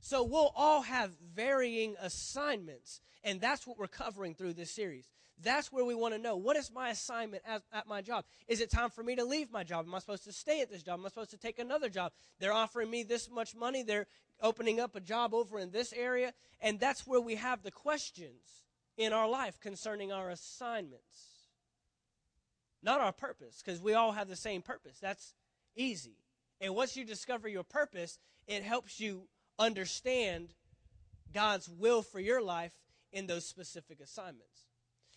So 0.00 0.22
we'll 0.22 0.52
all 0.54 0.82
have 0.82 1.12
varying 1.34 1.96
assignments, 2.00 3.00
and 3.24 3.40
that's 3.40 3.66
what 3.66 3.78
we're 3.78 3.88
covering 3.88 4.34
through 4.34 4.52
this 4.52 4.70
series. 4.70 5.08
That's 5.42 5.70
where 5.70 5.84
we 5.84 5.94
want 5.94 6.14
to 6.14 6.20
know 6.20 6.36
what 6.36 6.56
is 6.56 6.70
my 6.72 6.90
assignment 6.90 7.42
at, 7.46 7.62
at, 7.72 7.86
my 7.86 8.00
job? 8.00 8.24
Is 8.48 8.60
it 8.60 8.70
time 8.70 8.88
for 8.88 9.02
me 9.02 9.16
to 9.16 9.24
leave 9.24 9.50
my 9.52 9.64
job? 9.64 9.86
Am 9.86 9.94
I 9.94 9.98
supposed 9.98 10.24
to 10.24 10.32
stay 10.32 10.62
at 10.62 10.70
this 10.70 10.82
job? 10.82 10.98
Am 10.98 11.06
I 11.06 11.08
supposed 11.10 11.30
to 11.30 11.36
take 11.36 11.58
another 11.58 11.90
job? 11.90 12.12
They're 12.38 12.54
offering 12.54 12.90
me 12.90 13.02
this 13.02 13.30
much 13.30 13.54
money. 13.54 13.82
They're 13.82 14.06
opening 14.40 14.80
up 14.80 14.96
a 14.96 15.00
job 15.00 15.34
over 15.34 15.58
in 15.58 15.70
this 15.70 15.92
area. 15.92 16.32
And 16.60 16.80
that's 16.80 17.06
where 17.06 17.20
we 17.20 17.34
have 17.34 17.62
the 17.62 17.70
questions 17.70 18.64
in 18.96 19.12
our 19.12 19.28
life 19.28 19.60
concerning 19.60 20.10
our 20.10 20.30
assignments. 20.30 21.50
Not 22.82 23.00
our 23.00 23.12
purpose, 23.12 23.62
because 23.64 23.82
we 23.82 23.92
all 23.92 24.12
have 24.12 24.28
the 24.28 24.36
same 24.36 24.62
purpose. 24.62 24.98
That's 25.00 25.34
easy. 25.74 26.16
And 26.60 26.74
once 26.74 26.96
you 26.96 27.04
discover 27.04 27.48
your 27.48 27.64
purpose, 27.64 28.18
it 28.46 28.62
helps 28.62 29.00
you 29.00 29.28
understand 29.58 30.48
God's 31.32 31.68
will 31.68 32.02
for 32.02 32.20
your 32.20 32.42
life 32.42 32.72
in 33.12 33.26
those 33.26 33.46
specific 33.46 34.00
assignments. 34.00 34.66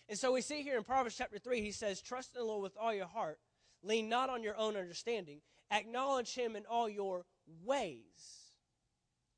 And 0.08 0.18
so 0.18 0.32
we 0.32 0.40
see 0.40 0.62
here 0.62 0.76
in 0.76 0.84
Proverbs 0.84 1.16
chapter 1.16 1.38
3, 1.38 1.60
he 1.60 1.72
says, 1.72 2.02
Trust 2.02 2.34
in 2.34 2.40
the 2.40 2.46
Lord 2.46 2.62
with 2.62 2.76
all 2.76 2.92
your 2.92 3.06
heart, 3.06 3.38
lean 3.82 4.08
not 4.08 4.28
on 4.28 4.42
your 4.42 4.56
own 4.56 4.76
understanding, 4.76 5.40
acknowledge 5.70 6.34
him 6.34 6.56
in 6.56 6.64
all 6.66 6.88
your 6.88 7.24
ways, 7.64 8.50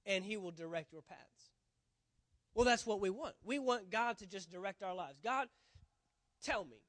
and 0.06 0.24
he 0.24 0.36
will 0.36 0.50
direct 0.50 0.92
your 0.92 1.02
paths. 1.02 1.20
Well, 2.54 2.64
that's 2.64 2.86
what 2.86 3.00
we 3.00 3.10
want. 3.10 3.34
We 3.44 3.58
want 3.58 3.90
God 3.90 4.18
to 4.18 4.26
just 4.26 4.50
direct 4.50 4.82
our 4.82 4.94
lives. 4.94 5.18
God, 5.22 5.48
tell 6.42 6.64
me. 6.64 6.82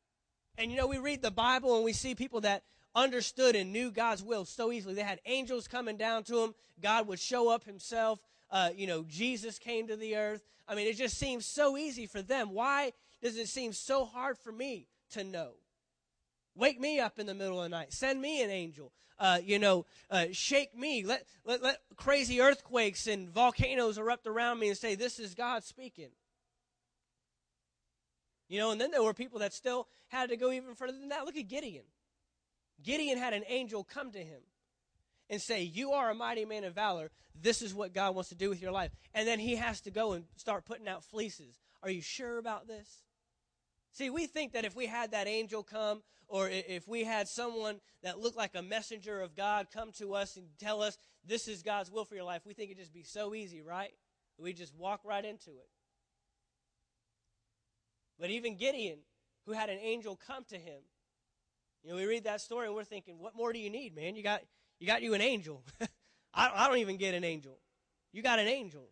And 0.57 0.71
you 0.71 0.77
know, 0.77 0.87
we 0.87 0.97
read 0.97 1.21
the 1.21 1.31
Bible 1.31 1.75
and 1.75 1.85
we 1.85 1.93
see 1.93 2.15
people 2.15 2.41
that 2.41 2.63
understood 2.95 3.55
and 3.55 3.71
knew 3.71 3.91
God's 3.91 4.23
will 4.23 4.45
so 4.45 4.71
easily. 4.71 4.93
They 4.93 5.01
had 5.01 5.19
angels 5.25 5.67
coming 5.67 5.97
down 5.97 6.23
to 6.25 6.35
them. 6.35 6.55
God 6.81 7.07
would 7.07 7.19
show 7.19 7.49
up 7.49 7.63
himself. 7.63 8.19
Uh, 8.51 8.69
you 8.75 8.87
know, 8.87 9.03
Jesus 9.07 9.57
came 9.57 9.87
to 9.87 9.95
the 9.95 10.15
earth. 10.15 10.43
I 10.67 10.75
mean, 10.75 10.87
it 10.87 10.95
just 10.95 11.17
seems 11.17 11.45
so 11.45 11.77
easy 11.77 12.05
for 12.05 12.21
them. 12.21 12.53
Why 12.53 12.93
does 13.21 13.37
it 13.37 13.47
seem 13.47 13.73
so 13.73 14.05
hard 14.05 14.37
for 14.37 14.51
me 14.51 14.87
to 15.11 15.23
know? 15.23 15.53
Wake 16.55 16.79
me 16.79 16.99
up 16.99 17.17
in 17.17 17.25
the 17.25 17.33
middle 17.33 17.57
of 17.57 17.63
the 17.63 17.75
night. 17.75 17.91
Send 17.91 18.21
me 18.21 18.43
an 18.43 18.51
angel. 18.51 18.91
Uh, 19.17 19.39
you 19.43 19.57
know, 19.57 19.85
uh, 20.11 20.25
shake 20.31 20.75
me. 20.77 21.03
Let, 21.03 21.25
let, 21.45 21.63
let 21.63 21.79
crazy 21.95 22.41
earthquakes 22.41 23.07
and 23.07 23.29
volcanoes 23.29 23.97
erupt 23.97 24.27
around 24.27 24.59
me 24.59 24.69
and 24.69 24.77
say, 24.77 24.95
This 24.95 25.19
is 25.19 25.33
God 25.33 25.63
speaking. 25.63 26.09
You 28.49 28.59
know, 28.59 28.71
and 28.71 28.79
then 28.79 28.91
there 28.91 29.01
were 29.01 29.13
people 29.13 29.39
that 29.39 29.53
still 29.53 29.87
had 30.09 30.29
to 30.29 30.37
go 30.37 30.51
even 30.51 30.75
further 30.75 30.99
than 30.99 31.09
that. 31.09 31.25
Look 31.25 31.37
at 31.37 31.47
Gideon. 31.47 31.85
Gideon 32.81 33.17
had 33.17 33.33
an 33.33 33.43
angel 33.47 33.83
come 33.83 34.11
to 34.11 34.19
him 34.19 34.41
and 35.29 35.41
say, 35.41 35.61
You 35.61 35.91
are 35.91 36.09
a 36.09 36.15
mighty 36.15 36.45
man 36.45 36.63
of 36.63 36.73
valor. 36.73 37.11
This 37.39 37.61
is 37.61 37.73
what 37.73 37.93
God 37.93 38.15
wants 38.15 38.29
to 38.29 38.35
do 38.35 38.49
with 38.49 38.61
your 38.61 38.71
life. 38.71 38.91
And 39.13 39.27
then 39.27 39.39
he 39.39 39.55
has 39.55 39.81
to 39.81 39.91
go 39.91 40.13
and 40.13 40.25
start 40.35 40.65
putting 40.65 40.87
out 40.87 41.03
fleeces. 41.03 41.59
Are 41.81 41.89
you 41.89 42.01
sure 42.01 42.37
about 42.37 42.67
this? 42.67 43.03
See, 43.91 44.09
we 44.09 44.25
think 44.27 44.53
that 44.53 44.65
if 44.65 44.75
we 44.75 44.87
had 44.87 45.11
that 45.11 45.27
angel 45.27 45.63
come, 45.63 46.01
or 46.27 46.49
if 46.49 46.87
we 46.87 47.03
had 47.03 47.27
someone 47.27 47.79
that 48.01 48.19
looked 48.19 48.37
like 48.37 48.55
a 48.55 48.61
messenger 48.61 49.21
of 49.21 49.35
God 49.35 49.67
come 49.71 49.91
to 49.93 50.15
us 50.15 50.35
and 50.35 50.47
tell 50.59 50.81
us 50.81 50.97
this 51.25 51.47
is 51.47 51.61
God's 51.61 51.91
will 51.91 52.05
for 52.05 52.15
your 52.15 52.23
life, 52.23 52.41
we 52.45 52.53
think 52.53 52.71
it'd 52.71 52.79
just 52.79 52.93
be 52.93 53.03
so 53.03 53.35
easy, 53.35 53.61
right? 53.61 53.91
We 54.39 54.53
just 54.53 54.75
walk 54.75 55.01
right 55.03 55.23
into 55.23 55.51
it. 55.51 55.69
But 58.19 58.29
even 58.31 58.57
Gideon, 58.57 58.99
who 59.45 59.51
had 59.51 59.69
an 59.69 59.79
angel 59.79 60.15
come 60.15 60.43
to 60.45 60.57
him, 60.57 60.81
you 61.83 61.89
know, 61.91 61.95
we 61.95 62.05
read 62.05 62.23
that 62.23 62.41
story 62.41 62.67
and 62.67 62.75
we're 62.75 62.83
thinking, 62.83 63.19
what 63.19 63.35
more 63.35 63.51
do 63.51 63.59
you 63.59 63.69
need, 63.69 63.95
man? 63.95 64.15
You 64.15 64.23
got 64.23 64.41
you 64.79 64.87
got 64.87 65.01
you 65.01 65.13
an 65.13 65.21
angel. 65.21 65.63
I, 66.33 66.51
I 66.53 66.67
don't 66.67 66.77
even 66.77 66.97
get 66.97 67.13
an 67.13 67.23
angel. 67.23 67.59
You 68.11 68.21
got 68.21 68.39
an 68.39 68.47
angel. 68.47 68.89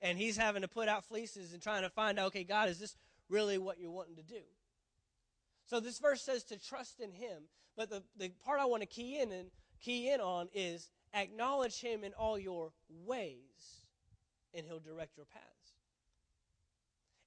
And 0.00 0.18
he's 0.18 0.36
having 0.36 0.62
to 0.62 0.68
put 0.68 0.88
out 0.88 1.04
fleeces 1.04 1.52
and 1.52 1.62
trying 1.62 1.82
to 1.82 1.90
find 1.90 2.18
out, 2.18 2.26
okay, 2.26 2.44
God, 2.44 2.68
is 2.68 2.78
this 2.78 2.96
really 3.30 3.56
what 3.56 3.78
you're 3.78 3.90
wanting 3.90 4.16
to 4.16 4.22
do. 4.22 4.42
So 5.66 5.80
this 5.80 5.98
verse 5.98 6.20
says 6.20 6.44
to 6.44 6.58
trust 6.58 7.00
in 7.00 7.10
him, 7.10 7.44
but 7.76 7.88
the, 7.88 8.02
the 8.18 8.30
part 8.44 8.60
I 8.60 8.66
want 8.66 8.82
to 8.82 8.86
key 8.86 9.18
in 9.18 9.32
and 9.32 9.50
key 9.80 10.10
in 10.10 10.20
on 10.20 10.48
is 10.52 10.90
acknowledge 11.14 11.80
him 11.80 12.04
in 12.04 12.12
all 12.12 12.38
your 12.38 12.72
ways, 12.88 13.86
and 14.52 14.66
he'll 14.66 14.80
direct 14.80 15.16
your 15.16 15.26
paths. 15.26 15.63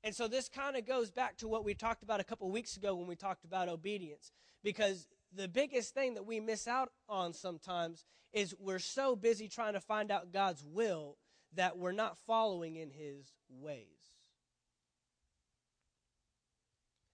And 0.08 0.16
so 0.16 0.30
this 0.30 0.48
kind 0.48 0.78
of 0.78 0.88
goes 0.88 1.12
back 1.12 1.36
to 1.40 1.50
what 1.50 1.66
we 1.66 1.74
talked 1.74 2.02
about 2.02 2.22
a 2.22 2.24
couple 2.24 2.50
weeks 2.50 2.78
ago 2.78 2.96
when 2.96 3.08
we 3.08 3.18
talked 3.18 3.44
about 3.44 3.68
obedience. 3.68 4.32
Because 4.64 5.06
the 5.36 5.50
biggest 5.50 5.94
thing 5.94 6.14
that 6.14 6.26
we 6.26 6.40
miss 6.40 6.66
out 6.66 6.94
on 7.10 7.34
sometimes 7.34 8.06
is 8.32 8.56
we're 8.58 8.80
so 8.80 9.18
busy 9.18 9.50
trying 9.50 9.74
to 9.74 9.82
find 9.82 10.10
out 10.10 10.32
God's 10.32 10.64
will 10.64 11.18
that 11.56 11.78
we're 11.78 11.92
not 11.92 12.18
following 12.20 12.78
in 12.78 12.90
his 12.90 13.34
ways. 13.50 14.14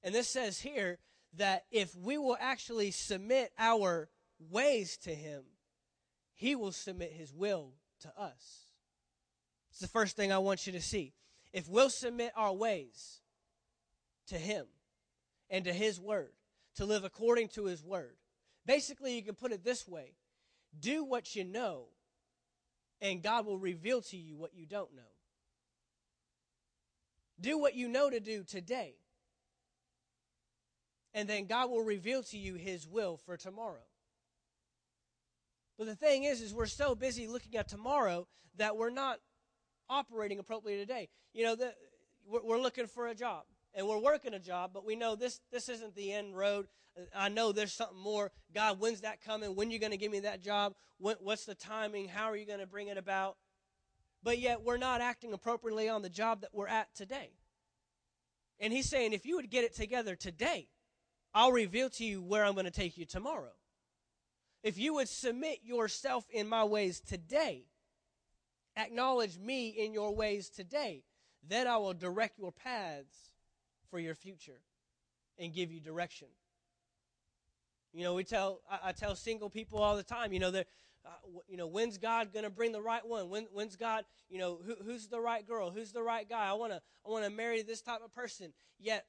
And 0.03 0.13
this 0.13 0.27
says 0.27 0.59
here 0.59 0.99
that 1.37 1.63
if 1.71 1.95
we 1.95 2.19
will 2.19 2.37
actually 2.39 2.91
submit 2.91 3.53
our 3.57 4.07
ways 4.51 4.97
to 4.97 5.15
Him, 5.15 5.41
He 6.35 6.55
will 6.55 6.71
submit 6.71 7.11
His 7.11 7.33
will 7.33 7.71
to 8.01 8.09
us. 8.15 8.67
It's 9.71 9.79
the 9.79 9.87
first 9.87 10.15
thing 10.15 10.31
I 10.31 10.37
want 10.37 10.67
you 10.67 10.73
to 10.73 10.81
see. 10.81 11.15
If 11.53 11.69
we'll 11.69 11.89
submit 11.89 12.33
our 12.35 12.53
ways 12.53 13.21
to 14.27 14.37
Him 14.37 14.65
and 15.49 15.65
to 15.65 15.73
His 15.73 15.99
Word, 15.99 16.31
to 16.75 16.85
live 16.85 17.03
according 17.03 17.49
to 17.49 17.65
His 17.65 17.83
Word, 17.83 18.15
basically, 18.65 19.15
you 19.15 19.21
can 19.21 19.35
put 19.35 19.51
it 19.51 19.63
this 19.63 19.87
way 19.87 20.13
do 20.79 21.03
what 21.03 21.35
you 21.35 21.43
know, 21.43 21.85
and 22.99 23.21
God 23.21 23.45
will 23.45 23.59
reveal 23.59 24.01
to 24.01 24.17
you 24.17 24.35
what 24.35 24.55
you 24.55 24.65
don't 24.65 24.95
know. 24.95 25.01
Do 27.39 27.59
what 27.59 27.75
you 27.75 27.87
know 27.87 28.09
to 28.09 28.19
do 28.19 28.43
today 28.43 28.95
and 31.13 31.29
then 31.29 31.45
God 31.45 31.69
will 31.69 31.83
reveal 31.83 32.23
to 32.23 32.37
you 32.37 32.55
his 32.55 32.87
will 32.87 33.17
for 33.17 33.37
tomorrow. 33.37 33.85
But 35.77 35.87
the 35.87 35.95
thing 35.95 36.23
is, 36.23 36.41
is 36.41 36.53
we're 36.53 36.65
so 36.65 36.95
busy 36.95 37.27
looking 37.27 37.55
at 37.55 37.67
tomorrow 37.67 38.27
that 38.57 38.77
we're 38.77 38.89
not 38.89 39.19
operating 39.93 40.39
appropriately 40.39 40.83
today. 40.83 41.09
You 41.33 41.45
know, 41.45 41.55
the, 41.55 41.73
we're, 42.27 42.59
looking 42.59 42.87
for 42.87 43.07
a 43.07 43.15
job 43.15 43.43
and 43.73 43.87
we're 43.87 43.99
working 43.99 44.33
a 44.33 44.39
job, 44.39 44.71
but 44.73 44.85
we 44.85 44.95
know 44.95 45.15
this 45.15 45.39
this 45.51 45.69
isn't 45.69 45.95
the 45.95 46.11
end 46.11 46.35
road. 46.35 46.67
I 47.15 47.29
know 47.29 47.51
there's 47.51 47.73
something 47.73 47.97
more. 47.97 48.31
God, 48.53 48.79
when's 48.79 49.01
that 49.01 49.23
coming? 49.23 49.55
When 49.55 49.69
are 49.69 49.71
you 49.71 49.79
going 49.79 49.91
to 49.91 49.97
give 49.97 50.11
me 50.11 50.21
that 50.21 50.41
job? 50.41 50.75
When, 50.99 51.15
what's 51.21 51.45
the 51.45 51.55
timing? 51.55 52.07
How 52.07 52.25
are 52.25 52.35
you 52.35 52.45
going 52.45 52.59
to 52.59 52.67
bring 52.67 52.87
it 52.87 52.97
about? 52.97 53.37
But 54.21 54.39
yet 54.39 54.63
we're 54.63 54.77
not 54.77 55.01
acting 55.01 55.33
appropriately 55.33 55.89
on 55.89 56.01
the 56.01 56.09
job 56.09 56.41
that 56.41 56.51
we're 56.53 56.67
at 56.67 56.93
today. 56.95 57.31
And 58.59 58.71
he's 58.71 58.89
saying, 58.89 59.13
if 59.13 59.25
you 59.25 59.35
would 59.35 59.49
get 59.49 59.63
it 59.63 59.75
together 59.75 60.15
today, 60.15 60.67
I'll 61.33 61.51
reveal 61.51 61.89
to 61.91 62.05
you 62.05 62.21
where 62.21 62.45
I'm 62.45 62.53
going 62.53 62.65
to 62.65 62.71
take 62.71 62.97
you 62.97 63.05
tomorrow. 63.05 63.53
If 64.63 64.77
you 64.77 64.93
would 64.93 65.09
submit 65.09 65.59
yourself 65.63 66.25
in 66.31 66.47
my 66.47 66.63
ways 66.63 67.01
today, 67.01 67.65
acknowledge 68.75 69.37
me 69.37 69.69
in 69.69 69.93
your 69.93 70.13
ways 70.15 70.49
today, 70.49 71.03
then 71.47 71.67
I 71.67 71.77
will 71.77 71.93
direct 71.93 72.39
your 72.39 72.51
paths 72.51 73.33
for 73.89 73.99
your 73.99 74.15
future 74.15 74.61
and 75.37 75.53
give 75.53 75.71
you 75.71 75.79
direction. 75.79 76.27
You 77.93 78.03
know, 78.03 78.13
we 78.13 78.23
tell 78.23 78.61
I, 78.69 78.89
I 78.89 78.91
tell 78.91 79.15
single 79.15 79.49
people 79.49 79.79
all 79.79 79.95
the 79.95 80.03
time. 80.03 80.33
You 80.33 80.39
know, 80.39 80.51
that 80.51 80.67
uh, 81.05 81.09
you 81.47 81.57
know, 81.57 81.67
when's 81.67 81.97
God 81.97 82.33
going 82.33 82.45
to 82.45 82.49
bring 82.49 82.71
the 82.71 82.81
right 82.81 83.05
one? 83.05 83.29
When, 83.29 83.47
when's 83.51 83.75
God? 83.75 84.05
You 84.29 84.39
know, 84.39 84.59
who, 84.65 84.75
who's 84.83 85.07
the 85.07 85.19
right 85.19 85.45
girl? 85.45 85.69
Who's 85.69 85.91
the 85.91 86.01
right 86.01 86.27
guy? 86.27 86.49
I 86.49 86.53
want 86.53 86.71
to 86.71 86.81
I 87.05 87.09
want 87.09 87.25
to 87.25 87.29
marry 87.29 87.61
this 87.61 87.81
type 87.81 88.01
of 88.03 88.13
person. 88.13 88.53
Yet 88.79 89.05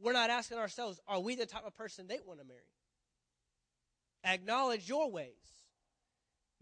we're 0.00 0.12
not 0.12 0.30
asking 0.30 0.58
ourselves, 0.58 1.00
are 1.06 1.20
we 1.20 1.34
the 1.34 1.46
type 1.46 1.66
of 1.66 1.74
person 1.76 2.06
they 2.06 2.18
want 2.26 2.40
to 2.40 2.46
marry? 2.46 2.60
Acknowledge 4.24 4.88
your 4.88 5.10
ways. 5.10 5.61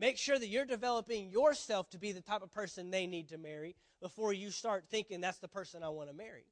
Make 0.01 0.17
sure 0.17 0.39
that 0.39 0.49
you're 0.49 0.65
developing 0.65 1.29
yourself 1.29 1.91
to 1.91 1.99
be 1.99 2.13
the 2.13 2.23
type 2.23 2.43
of 2.43 2.51
person 2.51 2.91
they 2.91 3.07
need 3.07 3.29
to 3.29 3.39
marry 3.39 3.77
before 4.01 4.33
you 4.33 4.51
start 4.51 4.87
thinking 4.91 5.21
that's 5.21 5.39
the 5.39 5.47
person 5.47 5.83
I 5.83 5.91
want 5.91 6.09
to 6.09 6.17
marry. 6.17 6.47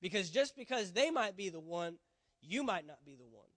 Because 0.00 0.30
just 0.30 0.56
because 0.56 0.92
they 0.92 1.10
might 1.10 1.36
be 1.36 1.48
the 1.48 1.58
one, 1.58 1.96
you 2.40 2.62
might 2.62 2.86
not 2.86 3.04
be 3.04 3.16
the 3.16 3.26
one. 3.26 3.48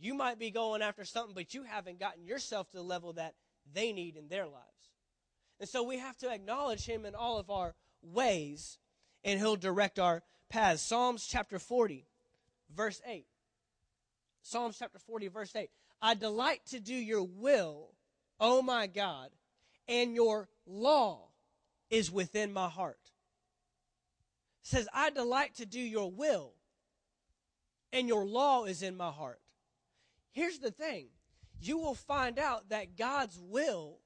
You 0.00 0.14
might 0.14 0.40
be 0.40 0.50
going 0.50 0.82
after 0.82 1.04
something, 1.04 1.34
but 1.34 1.54
you 1.54 1.62
haven't 1.62 2.00
gotten 2.00 2.26
yourself 2.26 2.68
to 2.70 2.78
the 2.78 2.82
level 2.82 3.12
that 3.12 3.34
they 3.72 3.92
need 3.92 4.16
in 4.16 4.26
their 4.26 4.46
lives. 4.46 4.90
And 5.60 5.68
so 5.68 5.84
we 5.84 5.98
have 5.98 6.16
to 6.18 6.30
acknowledge 6.30 6.86
Him 6.86 7.06
in 7.06 7.14
all 7.14 7.38
of 7.38 7.50
our 7.50 7.76
ways, 8.02 8.78
and 9.22 9.38
He'll 9.38 9.56
direct 9.56 10.00
our 10.00 10.22
paths. 10.48 10.82
Psalms 10.82 11.24
chapter 11.24 11.60
40, 11.60 12.04
verse 12.74 13.00
8. 13.06 13.26
Psalms 14.42 14.76
chapter 14.76 14.98
40, 14.98 15.28
verse 15.28 15.54
8. 15.54 15.70
I 16.02 16.14
delight 16.14 16.60
to 16.70 16.80
do 16.80 16.94
your 16.94 17.24
will, 17.24 17.90
O 18.38 18.62
my 18.62 18.86
God, 18.86 19.30
and 19.86 20.14
your 20.14 20.48
law 20.66 21.28
is 21.90 22.10
within 22.10 22.52
my 22.52 22.68
heart. 22.68 22.98
It 24.62 24.68
says, 24.68 24.88
I 24.94 25.10
delight 25.10 25.56
to 25.56 25.66
do 25.66 25.80
your 25.80 26.10
will, 26.10 26.52
and 27.92 28.08
your 28.08 28.24
law 28.24 28.64
is 28.64 28.82
in 28.82 28.96
my 28.96 29.10
heart. 29.10 29.40
Here's 30.32 30.58
the 30.58 30.70
thing 30.70 31.08
you 31.60 31.78
will 31.78 31.94
find 31.94 32.38
out 32.38 32.70
that 32.70 32.96
God's 32.96 33.38
will 33.38 33.98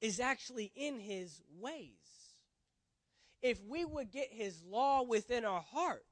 is 0.00 0.20
actually 0.20 0.72
in 0.74 0.98
his 0.98 1.40
ways. 1.58 1.94
If 3.42 3.58
we 3.64 3.84
would 3.84 4.10
get 4.10 4.28
his 4.30 4.62
law 4.62 5.02
within 5.02 5.44
our 5.46 5.62
heart, 5.62 6.04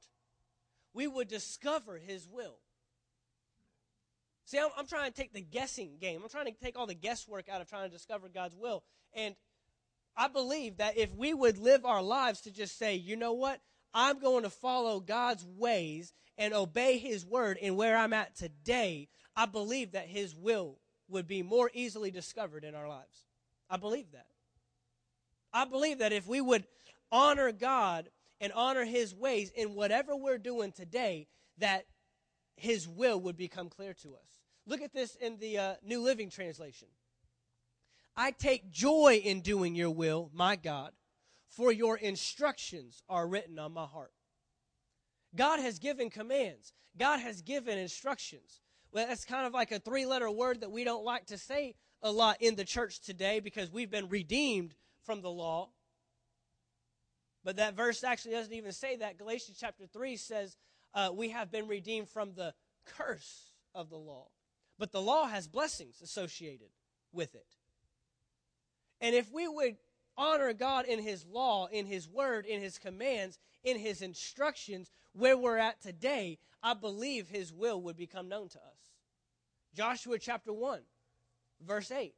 we 0.94 1.06
would 1.06 1.28
discover 1.28 1.99
his 1.99 2.26
will. 2.26 2.58
See, 4.49 4.59
I'm, 4.59 4.71
I'm, 4.78 4.87
trying 4.87 5.11
to 5.11 5.14
take 5.14 5.35
the 5.35 5.43
guessing 5.43 5.99
game. 6.00 6.23
I'm 6.23 6.31
trying 6.31 6.47
to 6.47 6.52
take 6.52 6.78
all 6.78 6.87
the 6.87 6.95
guesswork 6.95 7.50
out 7.50 7.61
of 7.61 7.69
trying 7.69 7.85
to 7.85 7.95
discover 7.95 8.31
God's 8.31 8.57
will. 8.57 8.83
And 9.12 9.35
I 10.17 10.28
believe 10.28 10.78
that 10.78 10.97
if 10.97 11.14
we 11.14 11.35
would 11.35 11.59
live 11.59 11.85
our 11.85 12.02
lives 12.02 12.40
to 12.43 12.50
just 12.50 12.78
say, 12.78 12.95
you 12.95 13.14
know 13.14 13.35
what? 13.35 13.61
I'm 13.93 14.19
going 14.21 14.45
to 14.45 14.50
follow 14.50 15.00
God's 15.00 15.45
ways 15.45 16.14
and 16.38 16.55
obey 16.55 16.97
his 16.97 17.26
word 17.26 17.59
in 17.59 17.76
where 17.76 17.95
I'm 17.95 18.14
at 18.14 18.37
today, 18.37 19.11
I 19.37 19.45
believe 19.45 19.93
that 19.93 20.09
his 20.09 20.35
will 20.35 20.78
would 21.11 21.26
be 21.26 21.43
more 21.43 21.71
easily 21.75 22.11
discovered 22.11 22.64
in 22.64 22.75
our 22.75 22.88
lives. 22.88 23.26
I 23.69 23.76
believe 23.76 24.12
that. 24.12 24.28
I 25.52 25.67
believe 25.67 25.99
that 25.99 26.14
if 26.14 26.26
we 26.26 26.40
would 26.40 26.64
honor 27.12 27.52
God 27.52 28.09
and 28.40 28.50
honor 28.55 28.87
his 28.87 29.14
ways 29.14 29.50
in 29.50 29.75
whatever 29.75 30.17
we're 30.17 30.38
doing 30.38 30.73
today, 30.73 31.26
that 31.59 31.85
his 32.58 32.88
will 32.88 33.20
would 33.20 33.36
become 33.36 33.68
clear 33.68 33.94
to 33.94 34.14
us. 34.14 34.40
Look 34.66 34.82
at 34.82 34.92
this 34.92 35.14
in 35.14 35.38
the 35.38 35.58
uh, 35.58 35.74
New 35.82 36.02
Living 36.02 36.30
Translation. 36.30 36.88
I 38.16 38.32
take 38.32 38.70
joy 38.70 39.20
in 39.24 39.40
doing 39.40 39.74
your 39.74 39.90
will, 39.90 40.30
my 40.34 40.56
God, 40.56 40.92
for 41.48 41.72
your 41.72 41.96
instructions 41.96 43.02
are 43.08 43.26
written 43.26 43.58
on 43.58 43.72
my 43.72 43.86
heart. 43.86 44.12
God 45.34 45.60
has 45.60 45.78
given 45.78 46.10
commands, 46.10 46.72
God 46.98 47.20
has 47.20 47.42
given 47.42 47.78
instructions. 47.78 48.60
Well, 48.90 49.06
that's 49.06 49.24
kind 49.24 49.46
of 49.46 49.52
like 49.52 49.70
a 49.70 49.78
three 49.78 50.06
letter 50.06 50.30
word 50.30 50.62
that 50.62 50.70
we 50.70 50.82
don't 50.82 51.04
like 51.04 51.26
to 51.26 51.38
say 51.38 51.74
a 52.02 52.10
lot 52.10 52.38
in 52.40 52.56
the 52.56 52.64
church 52.64 53.00
today 53.00 53.38
because 53.40 53.70
we've 53.70 53.90
been 53.90 54.08
redeemed 54.08 54.74
from 55.04 55.20
the 55.20 55.30
law. 55.30 55.70
But 57.44 57.56
that 57.56 57.74
verse 57.74 58.02
actually 58.02 58.32
doesn't 58.32 58.52
even 58.52 58.72
say 58.72 58.96
that. 58.96 59.18
Galatians 59.18 59.58
chapter 59.60 59.86
3 59.86 60.16
says 60.16 60.56
uh, 60.99 61.12
we 61.14 61.28
have 61.28 61.52
been 61.52 61.69
redeemed 61.69 62.09
from 62.09 62.33
the 62.35 62.52
curse 62.85 63.52
of 63.73 63.88
the 63.88 63.97
law. 63.97 64.26
But 64.81 64.90
the 64.90 65.00
law 65.00 65.28
has 65.28 65.47
blessings 65.47 66.00
associated 66.02 66.71
with 67.12 67.37
it. 67.37 67.47
And 69.00 69.14
if 69.14 69.33
we 69.33 69.47
would 69.47 69.76
honor 70.17 70.52
God 70.52 70.87
in 70.87 70.99
His 70.99 71.25
law, 71.25 71.67
in 71.67 71.87
His 71.87 72.09
word, 72.09 72.47
in 72.47 72.61
His 72.61 72.78
commands, 72.78 73.38
in 73.62 73.78
His 73.78 74.02
instructions, 74.02 74.90
where 75.12 75.37
we're 75.37 75.57
at 75.57 75.81
today, 75.81 76.38
I 76.64 76.75
believe 76.75 77.28
His 77.28 77.52
will 77.52 77.81
would 77.83 77.97
become 77.97 78.28
known 78.28 78.49
to 78.49 78.59
us. 78.59 78.90
Joshua 79.76 80.19
chapter 80.19 80.52
1, 80.52 80.81
verse 81.64 81.93
8. 81.93 82.12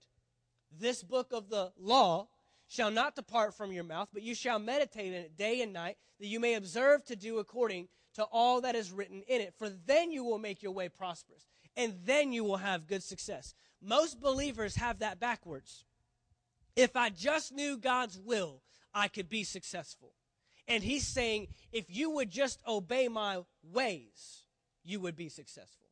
This 0.79 1.03
book 1.03 1.33
of 1.33 1.51
the 1.51 1.73
law 1.79 2.29
shall 2.67 2.91
not 2.91 3.15
depart 3.15 3.53
from 3.53 3.73
your 3.73 3.85
mouth, 3.85 4.09
but 4.11 4.23
you 4.23 4.35
shall 4.35 4.59
meditate 4.59 5.09
in 5.09 5.13
it 5.13 5.37
day 5.37 5.61
and 5.61 5.75
night, 5.75 5.99
that 6.19 6.29
you 6.29 6.41
may 6.41 6.55
observe 6.55 7.05
to 7.05 7.17
do 7.17 7.41
according 7.41 7.89
to 8.15 8.25
all 8.25 8.61
that 8.63 8.75
is 8.75 8.93
written 8.93 9.23
in 9.29 9.41
it. 9.41 9.55
For 9.59 9.69
then 9.69 10.11
you 10.11 10.25
will 10.25 10.39
make 10.39 10.63
your 10.63 10.73
way 10.73 10.89
prosperous, 10.89 11.47
and 11.77 11.95
then 12.05 12.33
you 12.33 12.45
will 12.45 12.59
have 12.59 12.87
good 12.87 13.03
success. 13.03 13.55
Most 13.83 14.21
believers 14.21 14.77
have 14.77 14.99
that 14.99 15.21
backwards. 15.21 15.85
If 16.77 16.97
I 16.97 17.11
just 17.11 17.53
knew 17.53 17.77
God's 17.77 18.19
will, 18.19 18.63
I 18.95 19.09
could 19.09 19.29
be 19.29 19.45
successful. 19.45 20.13
And 20.67 20.83
he's 20.83 21.07
saying, 21.07 21.49
if 21.73 21.87
you 21.89 22.11
would 22.11 22.31
just 22.31 22.61
obey 22.67 23.09
my 23.09 23.41
ways, 23.63 24.45
you 24.85 25.01
would 25.01 25.17
be 25.17 25.29
successful. 25.29 25.89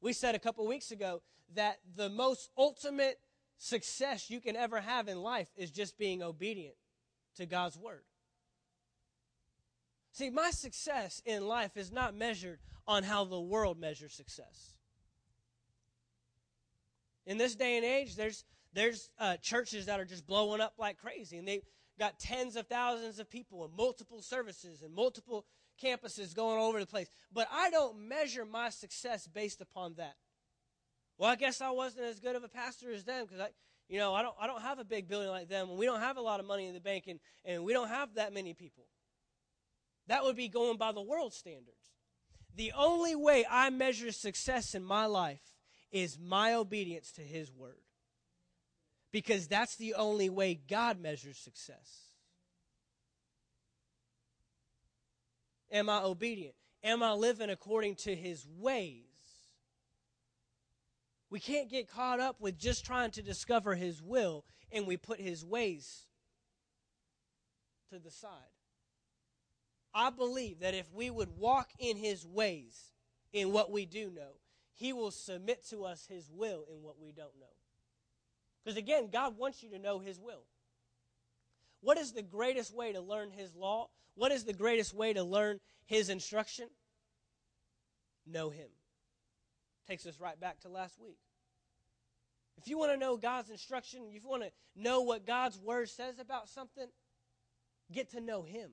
We 0.00 0.12
said 0.12 0.34
a 0.34 0.38
couple 0.38 0.66
weeks 0.66 0.90
ago 0.90 1.22
that 1.54 1.78
the 1.96 2.10
most 2.10 2.50
ultimate 2.58 3.18
success 3.56 4.28
you 4.28 4.40
can 4.40 4.56
ever 4.56 4.80
have 4.80 5.08
in 5.08 5.22
life 5.22 5.48
is 5.56 5.70
just 5.70 5.96
being 5.96 6.22
obedient 6.22 6.74
to 7.36 7.46
God's 7.46 7.78
word. 7.78 8.04
See, 10.12 10.30
my 10.30 10.50
success 10.50 11.20
in 11.24 11.46
life 11.46 11.76
is 11.76 11.90
not 11.90 12.14
measured 12.14 12.60
on 12.86 13.02
how 13.02 13.24
the 13.24 13.40
world 13.40 13.80
measures 13.80 14.12
success. 14.12 14.74
In 17.26 17.38
this 17.38 17.54
day 17.56 17.76
and 17.76 17.84
age, 17.84 18.16
there's 18.16 18.44
there's 18.74 19.08
uh, 19.18 19.36
churches 19.36 19.86
that 19.86 20.00
are 20.00 20.04
just 20.04 20.26
blowing 20.26 20.60
up 20.60 20.74
like 20.78 20.98
crazy, 20.98 21.38
and 21.38 21.46
they've 21.46 21.64
got 21.98 22.18
tens 22.18 22.56
of 22.56 22.66
thousands 22.66 23.18
of 23.18 23.30
people 23.30 23.64
and 23.64 23.74
multiple 23.76 24.20
services 24.20 24.82
and 24.82 24.92
multiple 24.94 25.46
campuses 25.82 26.34
going 26.34 26.58
all 26.58 26.68
over 26.68 26.80
the 26.80 26.86
place. 26.86 27.08
But 27.32 27.48
I 27.52 27.70
don't 27.70 28.08
measure 28.08 28.44
my 28.44 28.70
success 28.70 29.26
based 29.26 29.60
upon 29.60 29.94
that. 29.94 30.14
Well, 31.18 31.30
I 31.30 31.36
guess 31.36 31.60
I 31.60 31.70
wasn't 31.70 32.06
as 32.06 32.18
good 32.18 32.34
of 32.34 32.42
a 32.42 32.48
pastor 32.48 32.90
as 32.92 33.04
them 33.04 33.24
because 33.24 33.40
I, 33.40 33.48
you 33.88 33.98
know, 33.98 34.14
I 34.14 34.22
don't, 34.22 34.34
I 34.40 34.46
don't 34.46 34.62
have 34.62 34.78
a 34.78 34.84
big 34.84 35.08
building 35.08 35.28
like 35.28 35.48
them, 35.48 35.70
and 35.70 35.78
we 35.78 35.86
don't 35.86 36.00
have 36.00 36.16
a 36.16 36.22
lot 36.22 36.40
of 36.40 36.46
money 36.46 36.66
in 36.66 36.74
the 36.74 36.80
bank, 36.80 37.04
and, 37.06 37.20
and 37.44 37.64
we 37.64 37.72
don't 37.72 37.88
have 37.88 38.14
that 38.14 38.32
many 38.32 38.54
people. 38.54 38.84
That 40.06 40.24
would 40.24 40.36
be 40.36 40.48
going 40.48 40.76
by 40.76 40.92
the 40.92 41.02
world 41.02 41.32
standards. 41.32 41.92
The 42.54 42.72
only 42.76 43.14
way 43.14 43.44
I 43.50 43.70
measure 43.70 44.12
success 44.12 44.74
in 44.74 44.84
my 44.84 45.06
life 45.06 45.42
is 45.90 46.18
my 46.18 46.54
obedience 46.54 47.12
to 47.12 47.22
His 47.22 47.52
word 47.52 47.84
because 49.14 49.46
that's 49.46 49.76
the 49.76 49.94
only 49.94 50.28
way 50.28 50.58
God 50.68 51.00
measures 51.00 51.38
success. 51.38 52.08
Am 55.70 55.88
I 55.88 56.02
obedient? 56.02 56.56
Am 56.82 57.00
I 57.00 57.12
living 57.12 57.48
according 57.48 57.94
to 57.96 58.16
his 58.16 58.44
ways? 58.58 59.13
We 61.30 61.40
can't 61.40 61.70
get 61.70 61.90
caught 61.90 62.20
up 62.20 62.40
with 62.40 62.58
just 62.58 62.84
trying 62.84 63.10
to 63.12 63.22
discover 63.22 63.74
his 63.74 64.02
will 64.02 64.44
and 64.70 64.86
we 64.86 64.96
put 64.96 65.20
his 65.20 65.44
ways 65.44 66.06
to 67.90 67.98
the 67.98 68.10
side. 68.10 68.30
I 69.94 70.10
believe 70.10 70.60
that 70.60 70.74
if 70.74 70.92
we 70.92 71.10
would 71.10 71.36
walk 71.36 71.70
in 71.78 71.96
his 71.96 72.26
ways 72.26 72.92
in 73.32 73.52
what 73.52 73.70
we 73.70 73.86
do 73.86 74.10
know, 74.10 74.32
he 74.72 74.92
will 74.92 75.10
submit 75.10 75.66
to 75.70 75.84
us 75.84 76.06
his 76.06 76.30
will 76.30 76.64
in 76.72 76.82
what 76.82 77.00
we 77.00 77.12
don't 77.12 77.38
know. 77.38 77.54
Because 78.64 78.78
again, 78.78 79.08
God 79.12 79.36
wants 79.36 79.62
you 79.62 79.70
to 79.70 79.78
know 79.78 79.98
His 79.98 80.18
will. 80.18 80.44
What 81.80 81.98
is 81.98 82.12
the 82.12 82.22
greatest 82.22 82.74
way 82.74 82.92
to 82.92 83.00
learn 83.00 83.30
His 83.30 83.54
law? 83.54 83.88
What 84.14 84.32
is 84.32 84.44
the 84.44 84.54
greatest 84.54 84.94
way 84.94 85.12
to 85.12 85.22
learn 85.22 85.60
His 85.84 86.08
instruction? 86.08 86.68
Know 88.26 88.48
Him. 88.48 88.68
Takes 89.86 90.06
us 90.06 90.20
right 90.20 90.38
back 90.38 90.60
to 90.60 90.68
last 90.68 91.00
week. 91.00 91.18
If 92.56 92.68
you 92.68 92.78
want 92.78 92.92
to 92.92 92.96
know 92.96 93.16
God's 93.16 93.50
instruction, 93.50 94.02
if 94.14 94.22
you 94.22 94.28
want 94.28 94.44
to 94.44 94.50
know 94.76 95.02
what 95.02 95.26
God's 95.26 95.58
word 95.58 95.88
says 95.88 96.18
about 96.18 96.48
something, 96.48 96.86
get 97.92 98.10
to 98.12 98.20
know 98.20 98.42
Him. 98.42 98.70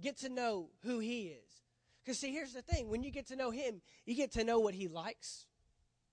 Get 0.00 0.18
to 0.18 0.28
know 0.28 0.68
who 0.84 0.98
He 0.98 1.28
is. 1.28 1.62
Because, 2.04 2.18
see, 2.18 2.32
here's 2.32 2.52
the 2.52 2.62
thing 2.62 2.88
when 2.88 3.02
you 3.02 3.10
get 3.10 3.26
to 3.28 3.36
know 3.36 3.50
Him, 3.50 3.80
you 4.04 4.14
get 4.14 4.32
to 4.32 4.44
know 4.44 4.60
what 4.60 4.74
He 4.74 4.86
likes, 4.86 5.46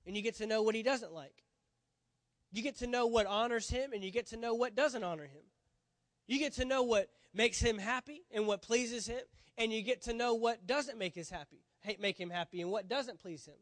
and 0.07 0.15
you 0.15 0.23
get 0.23 0.35
to 0.37 0.47
know 0.47 0.61
what 0.61 0.75
He 0.75 0.83
doesn't 0.83 1.13
like. 1.13 1.45
You 2.55 2.61
get 2.61 2.77
to 2.77 2.87
know 2.87 3.07
what 3.07 3.25
honors 3.25 3.69
him 3.69 3.91
and 3.91 4.01
you 4.01 4.11
get 4.11 4.27
to 4.27 4.37
know 4.37 4.53
what 4.53 4.75
doesn't 4.75 5.03
honor 5.03 5.25
him. 5.25 5.43
You 6.25 6.39
get 6.39 6.53
to 6.53 6.63
know 6.63 6.83
what 6.83 7.09
makes 7.33 7.59
him 7.59 7.77
happy 7.77 8.23
and 8.33 8.47
what 8.47 8.61
pleases 8.61 9.07
him, 9.07 9.19
and 9.57 9.73
you 9.73 9.81
get 9.81 10.03
to 10.03 10.13
know 10.13 10.35
what 10.35 10.65
doesn't 10.65 10.97
make 10.97 11.13
his 11.13 11.29
happy, 11.29 11.65
make 12.00 12.19
him 12.19 12.30
happy 12.30 12.62
and 12.62 12.71
what 12.71 12.88
doesn't 12.88 13.19
please 13.19 13.45
him. 13.45 13.56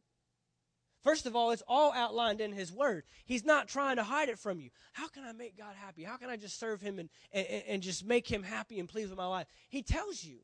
First 1.04 1.26
of 1.26 1.36
all, 1.36 1.52
it's 1.52 1.64
all 1.68 1.92
outlined 1.92 2.40
in 2.40 2.54
his 2.54 2.72
word. 2.72 3.04
He's 3.26 3.44
not 3.44 3.68
trying 3.68 3.98
to 3.98 4.04
hide 4.04 4.30
it 4.30 4.40
from 4.40 4.62
you. 4.62 4.70
How 4.94 5.10
can 5.10 5.26
I 5.26 5.34
make 5.34 5.58
God 5.58 5.76
happy? 5.76 6.04
How 6.04 6.16
can 6.16 6.30
I 6.30 6.38
just 6.38 6.58
serve 6.58 6.80
him 6.80 6.98
and, 6.98 7.10
and, 7.34 7.64
and 7.68 7.84
just 7.84 8.06
make 8.06 8.26
him 8.32 8.42
happy 8.42 8.80
and 8.80 8.88
pleased 8.88 9.10
with 9.10 9.18
my 9.18 9.28
life? 9.28 9.48
He 9.70 9.84
tells 9.84 10.24
you. 10.24 10.38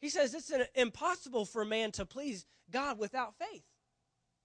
He 0.00 0.10
says 0.10 0.34
it's 0.34 0.50
an, 0.50 0.64
impossible 0.74 1.46
for 1.46 1.64
man 1.64 1.92
to 1.92 2.04
please 2.04 2.44
God 2.70 2.98
without 2.98 3.34
faith. 3.38 3.64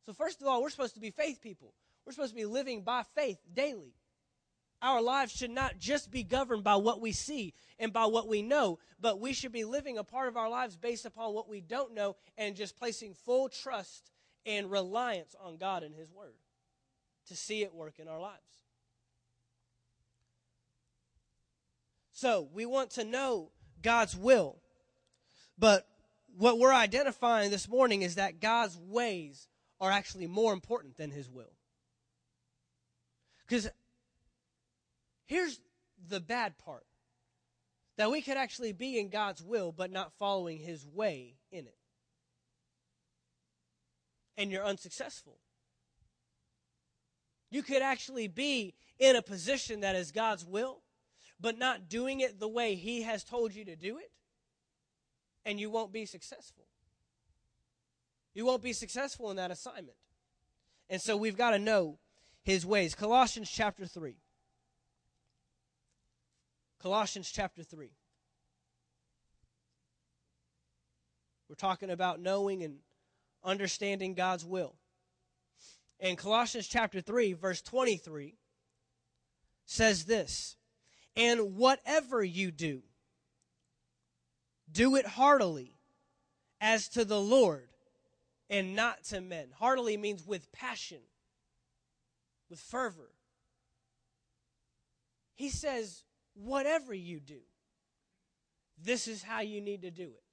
So, 0.06 0.13
first 0.13 0.42
of 0.42 0.48
all, 0.48 0.62
we're 0.62 0.70
supposed 0.70 0.94
to 0.94 1.02
be 1.02 1.12
faith 1.12 1.42
people. 1.42 1.74
We're 2.06 2.13
supposed 2.13 2.32
to 2.32 2.36
be 2.36 2.46
living 2.46 2.84
by 2.84 3.04
faith 3.16 3.40
daily. 3.54 3.94
Our 4.82 5.02
lives 5.02 5.32
should 5.32 5.50
not 5.50 5.80
just 5.80 6.12
be 6.12 6.24
governed 6.24 6.63
by 6.63 6.76
what 6.76 7.02
we 7.02 7.12
see 7.12 7.54
and 7.80 7.92
by 7.92 8.06
what 8.06 8.28
we 8.28 8.42
know, 8.42 8.78
but 9.00 9.20
we 9.20 9.34
should 9.34 9.52
be 9.52 9.63
living 9.63 9.98
a 9.98 10.04
part 10.04 10.28
of 10.28 10.38
our 10.38 10.50
lives 10.50 10.76
based 10.76 11.06
upon 11.06 11.34
what 11.34 11.50
we 11.50 11.62
don't 11.62 11.94
know 11.94 12.16
and 12.38 12.56
just 12.56 12.78
placing 12.78 13.13
full 13.13 13.50
trust 13.50 14.12
and 14.46 14.70
reliance 14.70 15.36
on 15.42 15.58
God 15.58 15.84
and 15.84 15.96
His 15.96 16.12
Word 16.12 16.36
to 17.28 17.36
see 17.36 17.63
it 17.63 17.74
work 17.74 18.00
in 18.00 18.08
our 18.08 18.20
lives. 18.20 18.42
So, 22.12 22.48
we 22.54 22.66
want 22.66 22.92
to 22.92 23.04
know 23.04 23.52
God's 23.82 24.16
will, 24.16 24.58
but 25.58 25.88
what 26.36 26.58
we're 26.60 26.74
identifying 26.74 27.52
this 27.52 27.68
morning 27.68 28.02
is 28.02 28.16
that 28.16 28.40
God's 28.40 28.78
ways 28.78 29.48
are 29.80 29.92
actually 29.92 30.28
more 30.28 30.54
important 30.54 30.98
than 30.98 31.12
His 31.12 31.30
will. 31.30 31.54
Because 33.48 33.70
here's 35.28 35.60
the 36.10 36.20
bad 36.20 36.58
part 36.58 36.86
that 37.98 38.12
we 38.12 38.22
could 38.22 38.38
actually 38.38 38.74
be 38.74 39.00
in 39.00 39.10
God's 39.10 39.44
will, 39.44 39.72
but 39.72 39.92
not 39.92 40.12
following 40.18 40.58
His 40.58 40.86
way 40.86 41.36
in 41.52 41.66
it. 41.68 41.78
and 44.38 44.52
you're 44.52 44.63
unsuccessful. 44.63 45.40
You 47.50 47.63
could 47.63 47.82
actually 47.82 48.28
be 48.28 48.76
in 49.00 49.16
a 49.16 49.22
position 49.22 49.82
that 49.82 49.96
is 49.96 50.12
God's 50.12 50.46
will, 50.46 50.82
but 51.40 51.58
not 51.58 51.90
doing 51.90 52.20
it 52.20 52.40
the 52.40 52.48
way 52.48 52.76
He 52.76 53.02
has 53.02 53.24
told 53.24 53.54
you 53.54 53.66
to 53.66 53.76
do 53.76 53.98
it, 53.98 54.12
and 55.46 55.60
you 55.60 55.70
won't 55.70 55.92
be 55.92 56.06
successful. 56.06 56.66
You 58.34 58.46
won't 58.46 58.62
be 58.62 58.74
successful 58.74 59.32
in 59.32 59.38
that 59.38 59.50
assignment. 59.50 59.98
And 60.90 61.02
so 61.02 61.18
we've 61.18 61.38
got 61.38 61.52
to 61.52 61.60
know 61.60 61.98
His 62.44 62.66
ways. 62.66 62.94
Colossians 62.94 63.50
chapter 63.50 63.86
3. 63.86 64.18
Colossians 66.82 67.32
chapter 67.32 67.63
3. 67.63 67.90
We're 71.50 71.56
talking 71.56 71.90
about 71.90 72.20
knowing 72.20 72.63
and 72.63 72.78
understanding 73.44 74.13
God's 74.13 74.46
will. 74.46 74.76
In 76.00 76.16
Colossians 76.16 76.68
chapter 76.68 77.02
3, 77.02 77.34
verse 77.34 77.62
23, 77.62 78.36
says 79.66 80.06
this 80.06 80.58
And 81.16 81.56
whatever 81.56 82.24
you 82.24 82.52
do, 82.52 82.84
do 84.72 84.96
it 84.96 85.06
heartily, 85.06 85.74
as 86.60 86.90
to 86.90 87.06
the 87.06 87.20
Lord, 87.20 87.70
and 88.50 88.76
not 88.76 89.04
to 89.06 89.22
men. 89.22 89.48
Heartily 89.58 89.98
means 89.98 90.26
with 90.26 90.52
passion, 90.52 91.02
with 92.50 92.60
fervor. 92.60 93.12
He 95.36 95.50
says, 95.50 96.04
whatever 96.43 96.93
you 96.93 97.19
do, 97.19 97.39
this 98.82 99.08
is 99.08 99.23
how 99.23 99.41
you 99.41 99.62
need 99.62 99.82
to 99.82 99.91
do 99.91 100.04
it. 100.04 100.23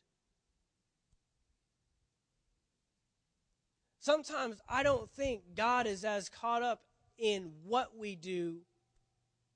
Sometimes 3.99 4.61
I 4.69 4.83
don't 4.83 5.11
think 5.11 5.55
God 5.57 5.87
is 5.87 6.05
as 6.05 6.29
caught 6.29 6.63
up 6.63 6.83
in 7.17 7.53
what 7.65 7.97
we 7.97 8.17
do 8.17 8.59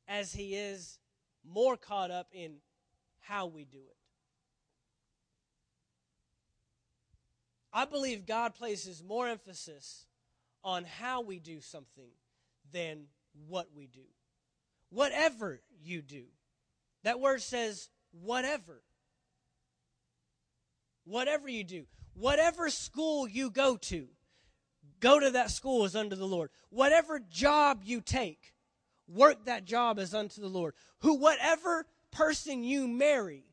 as 0.06 0.32
he 0.32 0.54
is 0.54 0.98
more 1.44 1.76
caught 1.76 2.10
up 2.10 2.28
in 2.32 2.56
how 3.20 3.46
we 3.46 3.64
do 3.64 3.78
it. 3.78 3.96
I 7.72 7.84
believe 7.84 8.24
God 8.24 8.54
places 8.54 9.04
more 9.04 9.28
emphasis 9.28 10.06
on 10.64 10.84
how 10.84 11.20
we 11.20 11.38
do 11.38 11.60
something 11.60 12.10
than 12.72 13.04
what 13.46 13.68
we 13.76 13.86
do. 13.86 14.00
Whatever 14.90 15.60
you 15.82 16.00
do. 16.00 16.24
That 17.08 17.20
word 17.20 17.40
says 17.40 17.88
whatever. 18.12 18.82
Whatever 21.04 21.48
you 21.48 21.64
do. 21.64 21.86
Whatever 22.12 22.68
school 22.68 23.26
you 23.26 23.50
go 23.50 23.78
to 23.78 24.08
Go 25.00 25.18
to 25.18 25.30
that 25.30 25.50
school 25.50 25.84
as 25.84 25.96
unto 25.96 26.16
the 26.16 26.26
Lord. 26.26 26.50
Whatever 26.68 27.18
job 27.18 27.80
you 27.82 28.02
take, 28.02 28.52
work 29.06 29.46
that 29.46 29.64
job 29.64 29.98
as 29.98 30.12
unto 30.12 30.42
the 30.42 30.48
Lord. 30.48 30.74
Who, 30.98 31.14
whatever 31.14 31.86
person 32.10 32.62
you 32.62 32.86
marry, 32.86 33.44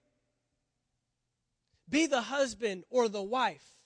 be 1.88 2.08
the 2.08 2.24
husband 2.24 2.84
or 2.90 3.08
the 3.08 3.24
wife 3.24 3.78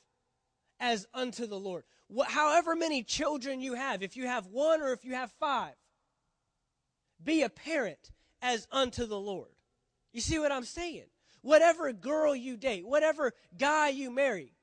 as 0.80 1.06
unto 1.14 1.46
the 1.46 1.60
Lord. 1.60 1.84
however 2.28 2.76
many 2.76 3.04
children 3.04 3.62
you 3.62 3.76
have, 3.76 4.02
if 4.02 4.18
you 4.18 4.26
have 4.26 4.48
one 4.48 4.82
or 4.82 4.94
if 4.94 5.06
you 5.06 5.14
have 5.14 5.32
five, 5.34 5.76
be 7.24 7.44
a 7.44 7.50
parent 7.50 8.12
as 8.42 8.68
unto 8.72 9.06
the 9.06 9.20
Lord. 9.20 9.52
You 10.12 10.22
see 10.22 10.40
what 10.40 10.52
I'm 10.52 10.66
saying? 10.66 11.06
Whatever 11.42 11.92
girl 11.94 12.36
you 12.36 12.58
date, 12.58 12.86
whatever 12.86 13.34
guy 13.58 13.90
you 13.90 14.12
marry, 14.12 14.54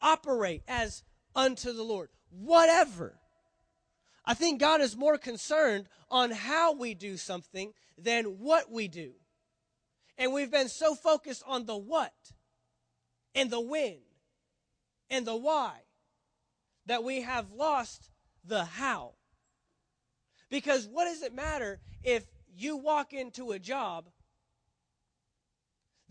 operate 0.00 0.62
as 0.68 1.02
unto 1.34 1.72
the 1.72 1.82
Lord. 1.82 2.10
Whatever. 2.30 3.18
I 4.24 4.34
think 4.34 4.60
God 4.60 4.80
is 4.80 4.96
more 4.96 5.18
concerned 5.18 5.88
on 6.10 6.30
how 6.30 6.74
we 6.74 6.94
do 6.94 7.16
something 7.16 7.72
than 7.98 8.24
what 8.38 8.70
we 8.70 8.88
do. 8.88 9.12
And 10.16 10.32
we've 10.32 10.50
been 10.50 10.68
so 10.68 10.94
focused 10.94 11.42
on 11.46 11.66
the 11.66 11.76
what 11.76 12.12
and 13.34 13.50
the 13.50 13.60
when 13.60 13.98
and 15.08 15.26
the 15.26 15.36
why 15.36 15.80
that 16.86 17.02
we 17.02 17.22
have 17.22 17.52
lost 17.52 18.10
the 18.44 18.64
how. 18.64 19.14
Because 20.50 20.86
what 20.86 21.06
does 21.06 21.22
it 21.22 21.34
matter 21.34 21.80
if 22.02 22.26
you 22.54 22.76
walk 22.76 23.12
into 23.12 23.52
a 23.52 23.58
job 23.58 24.06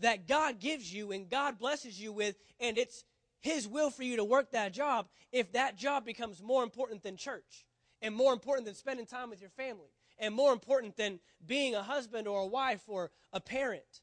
that 0.00 0.26
God 0.26 0.60
gives 0.60 0.92
you 0.92 1.12
and 1.12 1.28
God 1.28 1.58
blesses 1.58 2.00
you 2.00 2.12
with 2.12 2.36
and 2.58 2.76
it's 2.78 3.04
his 3.40 3.66
will 3.66 3.90
for 3.90 4.02
you 4.02 4.16
to 4.16 4.24
work 4.24 4.50
that 4.52 4.72
job 4.72 5.06
if 5.32 5.52
that 5.52 5.76
job 5.76 6.04
becomes 6.04 6.42
more 6.42 6.62
important 6.62 7.02
than 7.02 7.16
church 7.16 7.66
and 8.02 8.14
more 8.14 8.32
important 8.32 8.66
than 8.66 8.74
spending 8.74 9.06
time 9.06 9.30
with 9.30 9.40
your 9.40 9.50
family 9.50 9.88
and 10.18 10.34
more 10.34 10.52
important 10.52 10.96
than 10.96 11.18
being 11.46 11.74
a 11.74 11.82
husband 11.82 12.28
or 12.28 12.42
a 12.42 12.46
wife 12.46 12.82
or 12.86 13.10
a 13.32 13.40
parent 13.40 14.02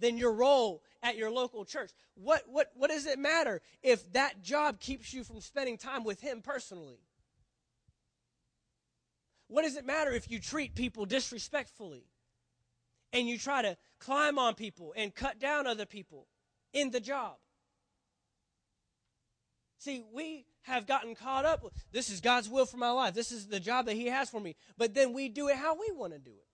than 0.00 0.16
your 0.16 0.32
role 0.32 0.82
at 1.02 1.16
your 1.16 1.30
local 1.30 1.64
church. 1.64 1.90
What, 2.14 2.42
what, 2.46 2.70
what 2.74 2.90
does 2.90 3.06
it 3.06 3.18
matter 3.18 3.60
if 3.82 4.10
that 4.12 4.42
job 4.42 4.80
keeps 4.80 5.12
you 5.12 5.24
from 5.24 5.40
spending 5.40 5.76
time 5.76 6.04
with 6.04 6.20
Him 6.20 6.40
personally? 6.42 7.00
What 9.48 9.62
does 9.62 9.76
it 9.76 9.84
matter 9.84 10.10
if 10.10 10.30
you 10.30 10.38
treat 10.38 10.74
people 10.74 11.06
disrespectfully 11.06 12.04
and 13.12 13.28
you 13.28 13.38
try 13.38 13.62
to 13.62 13.76
climb 13.98 14.38
on 14.38 14.54
people 14.54 14.92
and 14.96 15.14
cut 15.14 15.38
down 15.38 15.66
other 15.66 15.86
people 15.86 16.26
in 16.72 16.90
the 16.90 17.00
job? 17.00 17.36
See, 19.78 20.04
we 20.12 20.44
have 20.62 20.86
gotten 20.86 21.14
caught 21.14 21.44
up. 21.44 21.64
This 21.90 22.10
is 22.10 22.20
God's 22.20 22.48
will 22.48 22.66
for 22.66 22.76
my 22.76 22.90
life. 22.90 23.14
This 23.14 23.32
is 23.32 23.46
the 23.46 23.60
job 23.60 23.86
that 23.86 23.94
He 23.94 24.06
has 24.06 24.28
for 24.28 24.40
me. 24.40 24.56
But 24.76 24.94
then 24.94 25.12
we 25.12 25.28
do 25.28 25.48
it 25.48 25.56
how 25.56 25.74
we 25.74 25.90
want 25.92 26.12
to 26.12 26.18
do 26.18 26.30
it. 26.32 26.46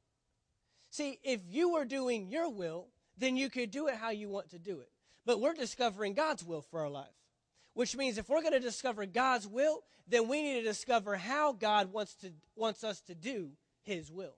See, 0.90 1.18
if 1.24 1.40
you 1.48 1.72
were 1.72 1.84
doing 1.84 2.28
your 2.28 2.48
will, 2.48 2.88
then 3.18 3.36
you 3.36 3.50
could 3.50 3.70
do 3.70 3.88
it 3.88 3.96
how 3.96 4.10
you 4.10 4.28
want 4.28 4.50
to 4.50 4.58
do 4.58 4.80
it. 4.80 4.90
But 5.24 5.40
we're 5.40 5.54
discovering 5.54 6.14
God's 6.14 6.44
will 6.44 6.62
for 6.62 6.80
our 6.80 6.88
life. 6.88 7.08
Which 7.74 7.96
means 7.96 8.16
if 8.16 8.28
we're 8.28 8.40
going 8.40 8.52
to 8.52 8.60
discover 8.60 9.04
God's 9.04 9.46
will, 9.46 9.82
then 10.08 10.28
we 10.28 10.40
need 10.40 10.54
to 10.54 10.62
discover 10.62 11.16
how 11.16 11.52
God 11.52 11.92
wants 11.92 12.14
to 12.16 12.32
wants 12.54 12.84
us 12.84 13.00
to 13.02 13.14
do 13.14 13.50
his 13.82 14.10
will. 14.10 14.36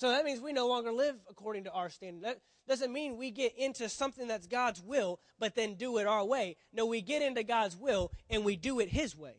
So 0.00 0.08
that 0.08 0.24
means 0.24 0.40
we 0.40 0.54
no 0.54 0.66
longer 0.66 0.92
live 0.92 1.16
according 1.28 1.64
to 1.64 1.72
our 1.72 1.90
standard. 1.90 2.24
That, 2.24 2.38
doesn't 2.66 2.90
mean 2.90 3.18
we 3.18 3.30
get 3.30 3.54
into 3.58 3.86
something 3.88 4.28
that's 4.28 4.46
God's 4.46 4.80
will, 4.80 5.20
but 5.38 5.54
then 5.54 5.74
do 5.74 5.98
it 5.98 6.06
our 6.06 6.24
way. 6.24 6.56
No, 6.72 6.86
we 6.86 7.02
get 7.02 7.20
into 7.20 7.42
God's 7.42 7.76
will 7.76 8.10
and 8.30 8.42
we 8.42 8.56
do 8.56 8.80
it 8.80 8.88
His 8.88 9.14
way. 9.14 9.34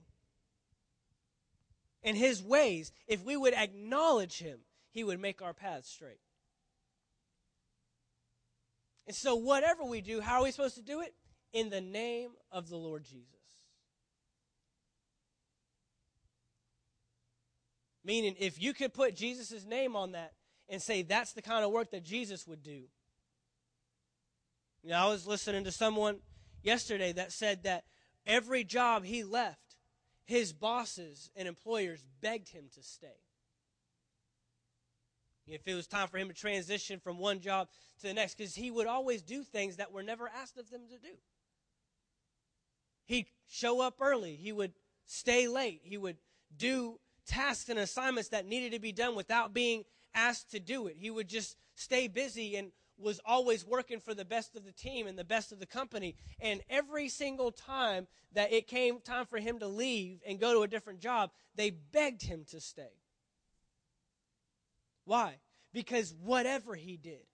In 2.03 2.15
His 2.15 2.43
ways, 2.43 2.91
if 3.07 3.23
we 3.23 3.35
would 3.35 3.55
acknowledge 3.55 4.37
Him, 4.37 4.59
He 4.91 5.03
would 5.03 5.19
make 5.19 5.41
our 5.41 5.53
paths 5.53 5.89
straight. 5.89 6.19
And 9.07 9.15
so, 9.15 9.35
whatever 9.35 9.83
we 9.83 10.01
do, 10.01 10.21
how 10.21 10.41
are 10.41 10.43
we 10.43 10.51
supposed 10.51 10.75
to 10.75 10.83
do 10.83 11.01
it? 11.01 11.15
In 11.53 11.71
the 11.71 11.81
name 11.81 12.31
of 12.51 12.69
the 12.69 12.77
Lord 12.77 13.03
Jesus. 13.03 13.25
Meaning, 18.03 18.35
if 18.39 18.61
you 18.61 18.73
could 18.73 18.93
put 18.93 19.15
Jesus' 19.15 19.65
name 19.65 19.95
on 19.95 20.11
that 20.11 20.33
and 20.71 20.81
say 20.81 21.03
that's 21.03 21.33
the 21.33 21.41
kind 21.41 21.65
of 21.65 21.71
work 21.71 21.91
that 21.91 22.03
Jesus 22.03 22.47
would 22.47 22.63
do, 22.63 22.83
you 24.81 24.89
know, 24.89 24.95
I 24.95 25.07
was 25.09 25.27
listening 25.27 25.65
to 25.65 25.71
someone 25.71 26.19
yesterday 26.63 27.11
that 27.11 27.31
said 27.31 27.63
that 27.63 27.83
every 28.25 28.63
job 28.63 29.03
he 29.03 29.23
left, 29.23 29.75
his 30.23 30.53
bosses 30.53 31.29
and 31.35 31.47
employers 31.47 32.03
begged 32.21 32.49
him 32.49 32.65
to 32.73 32.81
stay. 32.81 33.19
If 35.45 35.67
it 35.67 35.75
was 35.75 35.87
time 35.87 36.07
for 36.07 36.17
him 36.17 36.29
to 36.29 36.33
transition 36.33 36.99
from 36.99 37.19
one 37.19 37.41
job 37.41 37.67
to 37.99 38.07
the 38.07 38.13
next, 38.13 38.37
because 38.37 38.55
he 38.55 38.71
would 38.71 38.87
always 38.87 39.21
do 39.21 39.43
things 39.43 39.75
that 39.75 39.91
were 39.91 40.03
never 40.03 40.29
asked 40.29 40.57
of 40.57 40.69
them 40.69 40.81
to 40.89 40.97
do. 40.97 41.15
He'd 43.05 43.27
show 43.49 43.81
up 43.81 43.95
early, 43.99 44.35
he 44.35 44.53
would 44.53 44.71
stay 45.05 45.47
late, 45.47 45.81
he 45.83 45.97
would 45.97 46.17
do 46.55 46.99
tasks 47.27 47.69
and 47.69 47.77
assignments 47.77 48.29
that 48.29 48.45
needed 48.45 48.71
to 48.71 48.79
be 48.79 48.93
done 48.93 49.15
without 49.15 49.53
being 49.53 49.83
asked 50.13 50.51
to 50.51 50.59
do 50.59 50.87
it. 50.87 50.97
He 50.97 51.09
would 51.09 51.27
just 51.27 51.57
stay 51.75 52.07
busy 52.07 52.55
and 52.55 52.71
was 52.97 53.19
always 53.25 53.65
working 53.65 53.99
for 53.99 54.13
the 54.13 54.25
best 54.25 54.55
of 54.55 54.63
the 54.63 54.71
team 54.71 55.07
and 55.07 55.17
the 55.17 55.23
best 55.23 55.51
of 55.51 55.59
the 55.59 55.65
company. 55.65 56.15
And 56.39 56.61
every 56.69 57.09
single 57.09 57.51
time 57.51 58.07
that 58.33 58.53
it 58.53 58.67
came 58.67 58.99
time 58.99 59.25
for 59.25 59.39
him 59.39 59.59
to 59.59 59.67
leave 59.67 60.21
and 60.25 60.39
go 60.39 60.53
to 60.53 60.61
a 60.61 60.67
different 60.67 60.99
job, 60.99 61.31
they 61.55 61.71
begged 61.71 62.23
him 62.23 62.45
to 62.51 62.59
stay. 62.59 62.93
Why? 65.05 65.37
Because 65.73 66.13
whatever 66.21 66.75
he 66.75 66.97
did, 66.97 67.25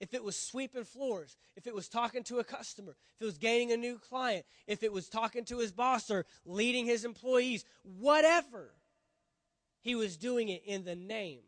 if 0.00 0.12
it 0.12 0.22
was 0.22 0.38
sweeping 0.38 0.84
floors, 0.84 1.36
if 1.56 1.66
it 1.66 1.74
was 1.74 1.88
talking 1.88 2.24
to 2.24 2.38
a 2.38 2.44
customer, 2.44 2.96
if 3.16 3.22
it 3.22 3.24
was 3.24 3.38
gaining 3.38 3.72
a 3.72 3.76
new 3.76 3.98
client, 3.98 4.44
if 4.66 4.82
it 4.82 4.92
was 4.92 5.08
talking 5.08 5.44
to 5.46 5.58
his 5.58 5.72
boss 5.72 6.10
or 6.10 6.26
leading 6.44 6.84
his 6.84 7.04
employees, 7.04 7.64
whatever, 7.82 8.74
he 9.80 9.94
was 9.94 10.16
doing 10.16 10.48
it 10.48 10.62
in 10.66 10.84
the 10.84 10.96
name 10.96 11.40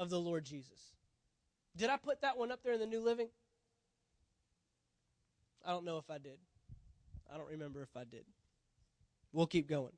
of 0.00 0.08
the 0.08 0.18
Lord 0.18 0.44
Jesus. 0.44 0.94
Did 1.76 1.90
I 1.90 1.98
put 1.98 2.22
that 2.22 2.38
one 2.38 2.50
up 2.50 2.62
there 2.64 2.72
in 2.72 2.80
the 2.80 2.86
New 2.86 3.00
Living? 3.00 3.28
I 5.64 5.70
don't 5.72 5.84
know 5.84 5.98
if 5.98 6.10
I 6.10 6.16
did. 6.16 6.38
I 7.32 7.36
don't 7.36 7.50
remember 7.50 7.82
if 7.82 7.94
I 7.94 8.04
did. 8.04 8.24
We'll 9.30 9.46
keep 9.46 9.68
going. 9.68 9.92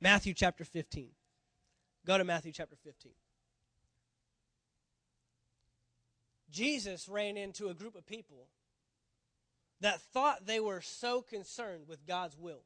Matthew 0.00 0.32
chapter 0.32 0.64
15. 0.64 1.10
Go 2.06 2.16
to 2.16 2.24
Matthew 2.24 2.50
chapter 2.50 2.76
15. 2.82 3.12
Jesus 6.50 7.10
ran 7.10 7.36
into 7.36 7.68
a 7.68 7.74
group 7.74 7.94
of 7.94 8.06
people 8.06 8.48
that 9.82 10.00
thought 10.00 10.46
they 10.46 10.60
were 10.60 10.80
so 10.80 11.20
concerned 11.20 11.84
with 11.86 12.06
God's 12.06 12.38
will. 12.38 12.62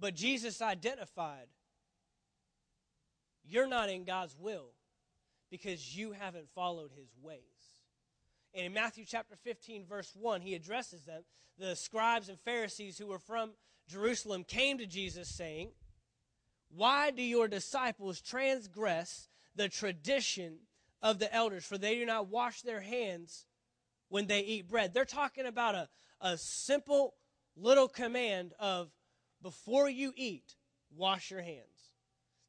But 0.00 0.14
Jesus 0.16 0.60
identified 0.60 1.46
you're 3.44 3.68
not 3.68 3.88
in 3.88 4.04
God's 4.04 4.36
will 4.36 4.72
because 5.50 5.96
you 5.96 6.12
haven't 6.12 6.48
followed 6.54 6.90
his 6.96 7.08
ways. 7.20 7.40
And 8.54 8.66
in 8.66 8.72
Matthew 8.72 9.04
chapter 9.04 9.36
15, 9.36 9.86
verse 9.86 10.12
1, 10.14 10.40
he 10.40 10.54
addresses 10.54 11.02
them. 11.02 11.22
The 11.58 11.76
scribes 11.76 12.28
and 12.28 12.38
Pharisees 12.40 12.98
who 12.98 13.06
were 13.06 13.18
from 13.18 13.52
Jerusalem 13.88 14.44
came 14.44 14.78
to 14.78 14.86
Jesus 14.86 15.28
saying, 15.28 15.70
Why 16.70 17.10
do 17.10 17.22
your 17.22 17.48
disciples 17.48 18.20
transgress 18.20 19.28
the 19.54 19.68
tradition 19.68 20.58
of 21.02 21.18
the 21.18 21.32
elders? 21.34 21.64
For 21.64 21.78
they 21.78 21.96
do 21.96 22.06
not 22.06 22.28
wash 22.28 22.62
their 22.62 22.80
hands 22.80 23.46
when 24.08 24.26
they 24.26 24.40
eat 24.40 24.68
bread. 24.68 24.94
They're 24.94 25.04
talking 25.04 25.46
about 25.46 25.74
a, 25.74 25.88
a 26.20 26.36
simple 26.38 27.14
little 27.56 27.88
command 27.88 28.52
of 28.58 28.90
before 29.42 29.88
you 29.88 30.12
eat, 30.16 30.56
wash 30.94 31.30
your 31.30 31.42
hands. 31.42 31.94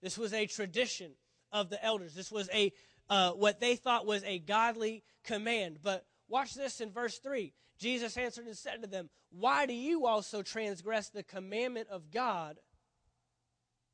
This 0.01 0.17
was 0.17 0.33
a 0.33 0.47
tradition 0.47 1.11
of 1.51 1.69
the 1.69 1.83
elders. 1.83 2.13
This 2.13 2.31
was 2.31 2.49
a 2.53 2.71
uh, 3.11 3.31
what 3.31 3.59
they 3.59 3.75
thought 3.75 4.05
was 4.05 4.23
a 4.23 4.39
godly 4.39 5.03
command. 5.25 5.79
But 5.83 6.05
watch 6.29 6.55
this 6.55 6.79
in 6.79 6.91
verse 6.91 7.17
3. 7.19 7.53
Jesus 7.77 8.15
answered 8.15 8.45
and 8.45 8.55
said 8.55 8.81
to 8.81 8.87
them, 8.87 9.09
Why 9.31 9.65
do 9.65 9.73
you 9.73 10.07
also 10.07 10.41
transgress 10.41 11.09
the 11.09 11.21
commandment 11.21 11.89
of 11.89 12.09
God 12.09 12.57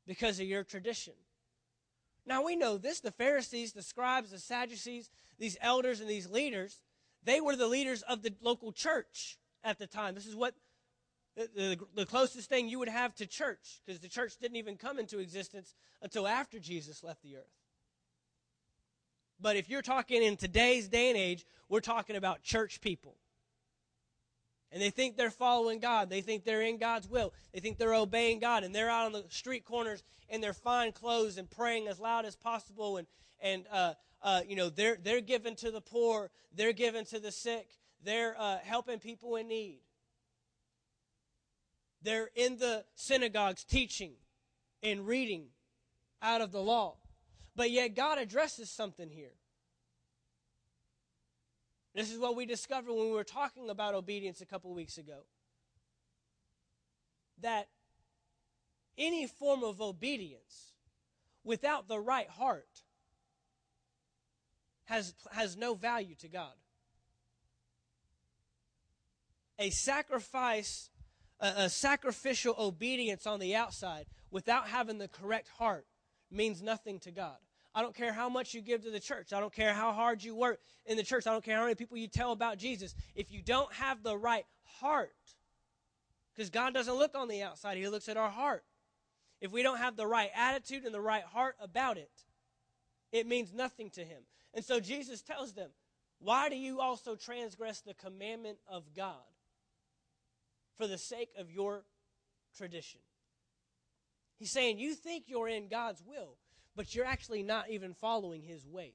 because 0.06 0.38
of 0.38 0.46
your 0.46 0.62
tradition? 0.62 1.14
Now 2.26 2.44
we 2.44 2.54
know 2.54 2.78
this 2.78 3.00
the 3.00 3.10
Pharisees, 3.10 3.72
the 3.72 3.82
scribes, 3.82 4.30
the 4.30 4.38
Sadducees, 4.38 5.10
these 5.36 5.56
elders, 5.60 6.00
and 6.00 6.08
these 6.08 6.30
leaders, 6.30 6.80
they 7.24 7.40
were 7.40 7.56
the 7.56 7.66
leaders 7.66 8.02
of 8.02 8.22
the 8.22 8.32
local 8.40 8.70
church 8.70 9.36
at 9.64 9.80
the 9.80 9.88
time. 9.88 10.14
This 10.14 10.26
is 10.26 10.36
what 10.36 10.54
the, 11.36 11.48
the, 11.56 11.78
the 11.96 12.06
closest 12.06 12.48
thing 12.48 12.68
you 12.68 12.78
would 12.78 12.88
have 12.88 13.16
to 13.16 13.26
church, 13.26 13.80
because 13.84 14.00
the 14.00 14.08
church 14.08 14.34
didn't 14.40 14.58
even 14.58 14.76
come 14.76 15.00
into 15.00 15.18
existence 15.18 15.74
until 16.02 16.28
after 16.28 16.60
Jesus 16.60 17.02
left 17.02 17.22
the 17.22 17.36
earth. 17.36 17.57
But 19.40 19.56
if 19.56 19.68
you're 19.68 19.82
talking 19.82 20.22
in 20.22 20.36
today's 20.36 20.88
day 20.88 21.08
and 21.08 21.18
age, 21.18 21.46
we're 21.68 21.80
talking 21.80 22.16
about 22.16 22.42
church 22.42 22.80
people. 22.80 23.16
And 24.70 24.82
they 24.82 24.90
think 24.90 25.16
they're 25.16 25.30
following 25.30 25.80
God. 25.80 26.10
They 26.10 26.20
think 26.20 26.44
they're 26.44 26.62
in 26.62 26.78
God's 26.78 27.08
will. 27.08 27.32
They 27.54 27.60
think 27.60 27.78
they're 27.78 27.94
obeying 27.94 28.38
God. 28.38 28.64
And 28.64 28.74
they're 28.74 28.90
out 28.90 29.06
on 29.06 29.12
the 29.12 29.24
street 29.30 29.64
corners 29.64 30.02
in 30.28 30.40
their 30.40 30.52
fine 30.52 30.92
clothes 30.92 31.38
and 31.38 31.48
praying 31.48 31.88
as 31.88 31.98
loud 31.98 32.26
as 32.26 32.36
possible. 32.36 32.98
And, 32.98 33.06
and 33.40 33.64
uh, 33.72 33.94
uh, 34.22 34.42
you 34.46 34.56
know, 34.56 34.68
they're, 34.68 34.98
they're 35.02 35.22
giving 35.22 35.54
to 35.56 35.70
the 35.70 35.80
poor. 35.80 36.30
They're 36.54 36.74
giving 36.74 37.06
to 37.06 37.18
the 37.18 37.32
sick. 37.32 37.68
They're 38.04 38.36
uh, 38.38 38.58
helping 38.62 38.98
people 38.98 39.36
in 39.36 39.48
need. 39.48 39.80
They're 42.02 42.30
in 42.34 42.58
the 42.58 42.84
synagogues 42.94 43.64
teaching 43.64 44.12
and 44.82 45.06
reading 45.06 45.46
out 46.22 46.40
of 46.40 46.52
the 46.52 46.60
law. 46.60 46.96
But 47.58 47.72
yet 47.72 47.96
God 47.96 48.18
addresses 48.18 48.70
something 48.70 49.10
here. 49.10 49.34
This 51.92 52.12
is 52.12 52.16
what 52.16 52.36
we 52.36 52.46
discovered 52.46 52.92
when 52.92 53.06
we 53.06 53.10
were 53.10 53.24
talking 53.24 53.68
about 53.68 53.96
obedience 53.96 54.40
a 54.40 54.46
couple 54.46 54.72
weeks 54.72 54.96
ago. 54.96 55.24
That 57.40 57.66
any 58.96 59.26
form 59.26 59.64
of 59.64 59.80
obedience 59.80 60.70
without 61.42 61.88
the 61.88 61.98
right 61.98 62.28
heart 62.28 62.84
has, 64.84 65.14
has 65.32 65.56
no 65.56 65.74
value 65.74 66.14
to 66.20 66.28
God. 66.28 66.54
A 69.58 69.70
sacrifice, 69.70 70.90
a, 71.40 71.48
a 71.56 71.68
sacrificial 71.68 72.54
obedience 72.56 73.26
on 73.26 73.40
the 73.40 73.56
outside 73.56 74.06
without 74.30 74.68
having 74.68 74.98
the 74.98 75.08
correct 75.08 75.48
heart 75.58 75.86
means 76.30 76.62
nothing 76.62 77.00
to 77.00 77.10
God. 77.10 77.38
I 77.78 77.80
don't 77.80 77.94
care 77.94 78.12
how 78.12 78.28
much 78.28 78.54
you 78.54 78.60
give 78.60 78.82
to 78.82 78.90
the 78.90 78.98
church. 78.98 79.32
I 79.32 79.38
don't 79.38 79.52
care 79.52 79.72
how 79.72 79.92
hard 79.92 80.20
you 80.20 80.34
work 80.34 80.58
in 80.84 80.96
the 80.96 81.04
church. 81.04 81.28
I 81.28 81.30
don't 81.30 81.44
care 81.44 81.54
how 81.54 81.62
many 81.62 81.76
people 81.76 81.96
you 81.96 82.08
tell 82.08 82.32
about 82.32 82.58
Jesus. 82.58 82.92
If 83.14 83.30
you 83.30 83.40
don't 83.40 83.72
have 83.72 84.02
the 84.02 84.18
right 84.18 84.44
heart, 84.80 85.12
because 86.34 86.50
God 86.50 86.74
doesn't 86.74 86.96
look 86.96 87.14
on 87.14 87.28
the 87.28 87.40
outside, 87.44 87.76
He 87.76 87.86
looks 87.86 88.08
at 88.08 88.16
our 88.16 88.30
heart. 88.30 88.64
If 89.40 89.52
we 89.52 89.62
don't 89.62 89.78
have 89.78 89.94
the 89.94 90.08
right 90.08 90.30
attitude 90.34 90.86
and 90.86 90.92
the 90.92 91.00
right 91.00 91.22
heart 91.22 91.54
about 91.62 91.98
it, 91.98 92.10
it 93.12 93.28
means 93.28 93.54
nothing 93.54 93.90
to 93.90 94.00
Him. 94.00 94.22
And 94.52 94.64
so 94.64 94.80
Jesus 94.80 95.22
tells 95.22 95.52
them, 95.52 95.70
Why 96.18 96.48
do 96.48 96.56
you 96.56 96.80
also 96.80 97.14
transgress 97.14 97.80
the 97.80 97.94
commandment 97.94 98.58
of 98.68 98.92
God 98.92 99.22
for 100.76 100.88
the 100.88 100.98
sake 100.98 101.30
of 101.38 101.52
your 101.52 101.84
tradition? 102.56 102.98
He's 104.36 104.50
saying, 104.50 104.80
You 104.80 104.96
think 104.96 105.26
you're 105.28 105.46
in 105.46 105.68
God's 105.68 106.02
will 106.04 106.38
but 106.78 106.94
you're 106.94 107.04
actually 107.04 107.42
not 107.42 107.68
even 107.70 107.92
following 107.92 108.40
his 108.40 108.64
ways. 108.64 108.92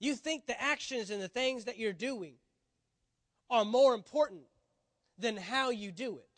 You 0.00 0.14
think 0.14 0.46
the 0.46 0.58
actions 0.58 1.10
and 1.10 1.20
the 1.22 1.28
things 1.28 1.66
that 1.66 1.76
you're 1.76 1.92
doing 1.92 2.36
are 3.50 3.66
more 3.66 3.92
important 3.92 4.44
than 5.18 5.36
how 5.36 5.68
you 5.68 5.92
do 5.92 6.16
it. 6.16 6.30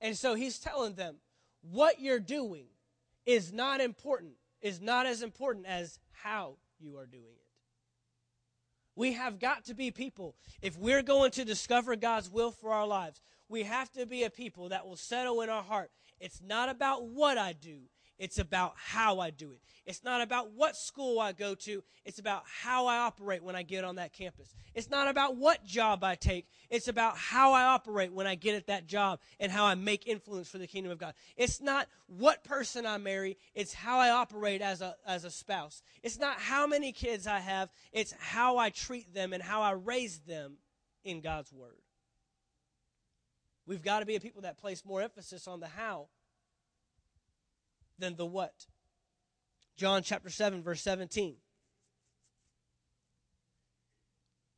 And 0.00 0.16
so 0.16 0.34
he's 0.34 0.58
telling 0.58 0.94
them 0.94 1.16
what 1.60 2.00
you're 2.00 2.18
doing 2.18 2.64
is 3.26 3.52
not 3.52 3.82
important, 3.82 4.32
is 4.62 4.80
not 4.80 5.04
as 5.04 5.20
important 5.20 5.66
as 5.66 5.98
how 6.12 6.56
you 6.78 6.96
are 6.96 7.06
doing 7.06 7.24
it. 7.24 7.46
We 8.96 9.12
have 9.12 9.38
got 9.38 9.66
to 9.66 9.74
be 9.74 9.90
people, 9.90 10.34
if 10.62 10.78
we're 10.78 11.02
going 11.02 11.32
to 11.32 11.44
discover 11.44 11.94
God's 11.94 12.30
will 12.30 12.52
for 12.52 12.72
our 12.72 12.86
lives, 12.86 13.20
we 13.50 13.64
have 13.64 13.90
to 13.92 14.06
be 14.06 14.22
a 14.22 14.30
people 14.30 14.68
that 14.68 14.86
will 14.86 14.96
settle 14.96 15.42
in 15.42 15.50
our 15.50 15.62
heart. 15.62 15.90
It's 16.20 16.40
not 16.40 16.68
about 16.68 17.08
what 17.08 17.36
I 17.36 17.52
do, 17.52 17.80
it's 18.16 18.38
about 18.38 18.74
how 18.76 19.18
I 19.18 19.30
do 19.30 19.50
it. 19.52 19.60
It's 19.86 20.04
not 20.04 20.20
about 20.20 20.52
what 20.52 20.76
school 20.76 21.18
I 21.18 21.32
go 21.32 21.54
to, 21.56 21.82
it's 22.04 22.20
about 22.20 22.44
how 22.46 22.86
I 22.86 22.98
operate 22.98 23.42
when 23.42 23.56
I 23.56 23.64
get 23.64 23.82
on 23.82 23.96
that 23.96 24.12
campus. 24.12 24.54
It's 24.72 24.88
not 24.88 25.08
about 25.08 25.36
what 25.36 25.64
job 25.64 26.04
I 26.04 26.14
take, 26.14 26.46
it's 26.68 26.86
about 26.86 27.16
how 27.16 27.52
I 27.52 27.64
operate 27.64 28.12
when 28.12 28.26
I 28.26 28.36
get 28.36 28.54
at 28.54 28.68
that 28.68 28.86
job 28.86 29.18
and 29.40 29.50
how 29.50 29.64
I 29.64 29.74
make 29.74 30.06
influence 30.06 30.48
for 30.48 30.58
the 30.58 30.68
kingdom 30.68 30.92
of 30.92 30.98
God. 30.98 31.14
It's 31.36 31.60
not 31.60 31.88
what 32.06 32.44
person 32.44 32.86
I 32.86 32.98
marry, 32.98 33.36
it's 33.54 33.74
how 33.74 33.98
I 33.98 34.10
operate 34.10 34.60
as 34.62 34.80
a, 34.80 34.94
as 35.04 35.24
a 35.24 35.30
spouse. 35.30 35.82
It's 36.04 36.20
not 36.20 36.36
how 36.38 36.68
many 36.68 36.92
kids 36.92 37.26
I 37.26 37.40
have, 37.40 37.70
it's 37.90 38.14
how 38.20 38.58
I 38.58 38.70
treat 38.70 39.12
them 39.12 39.32
and 39.32 39.42
how 39.42 39.62
I 39.62 39.72
raise 39.72 40.20
them 40.20 40.58
in 41.02 41.20
God's 41.20 41.52
Word. 41.52 41.80
We've 43.70 43.84
got 43.84 44.00
to 44.00 44.04
be 44.04 44.16
a 44.16 44.20
people 44.20 44.42
that 44.42 44.58
place 44.58 44.84
more 44.84 45.00
emphasis 45.00 45.46
on 45.46 45.60
the 45.60 45.68
how 45.68 46.08
than 48.00 48.16
the 48.16 48.26
what. 48.26 48.66
John 49.76 50.02
chapter 50.02 50.28
7, 50.28 50.60
verse 50.60 50.82
17. 50.82 51.36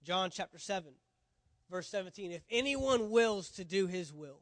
John 0.02 0.30
chapter 0.32 0.58
7, 0.58 0.92
verse 1.70 1.88
17. 1.88 2.32
If 2.32 2.40
anyone 2.50 3.10
wills 3.10 3.50
to 3.50 3.64
do 3.64 3.86
his 3.86 4.14
will, 4.14 4.40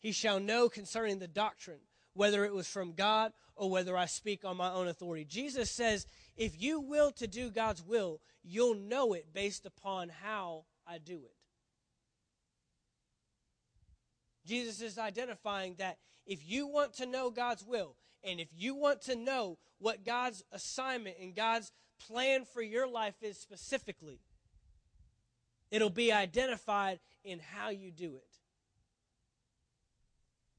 he 0.00 0.10
shall 0.10 0.40
know 0.40 0.68
concerning 0.68 1.20
the 1.20 1.28
doctrine 1.28 1.82
whether 2.14 2.44
it 2.44 2.52
was 2.52 2.66
from 2.66 2.94
God 2.94 3.32
or 3.54 3.70
whether 3.70 3.96
I 3.96 4.06
speak 4.06 4.44
on 4.44 4.56
my 4.56 4.72
own 4.72 4.88
authority. 4.88 5.24
Jesus 5.24 5.70
says, 5.70 6.08
if 6.36 6.60
you 6.60 6.80
will 6.80 7.12
to 7.12 7.28
do 7.28 7.52
God's 7.52 7.84
will, 7.84 8.20
you'll 8.42 8.74
know 8.74 9.12
it 9.12 9.32
based 9.32 9.66
upon 9.66 10.08
how 10.08 10.64
I 10.84 10.98
do 10.98 11.20
it. 11.24 11.35
Jesus 14.46 14.80
is 14.80 14.98
identifying 14.98 15.74
that 15.78 15.98
if 16.26 16.48
you 16.48 16.66
want 16.66 16.94
to 16.94 17.06
know 17.06 17.30
God's 17.30 17.64
will, 17.64 17.96
and 18.24 18.40
if 18.40 18.48
you 18.56 18.74
want 18.74 19.02
to 19.02 19.14
know 19.14 19.58
what 19.78 20.04
God's 20.04 20.42
assignment 20.52 21.16
and 21.20 21.34
God's 21.34 21.72
plan 22.06 22.44
for 22.52 22.62
your 22.62 22.88
life 22.88 23.14
is 23.22 23.38
specifically, 23.38 24.20
it'll 25.70 25.90
be 25.90 26.12
identified 26.12 26.98
in 27.24 27.38
how 27.38 27.70
you 27.70 27.90
do 27.90 28.16
it. 28.16 28.28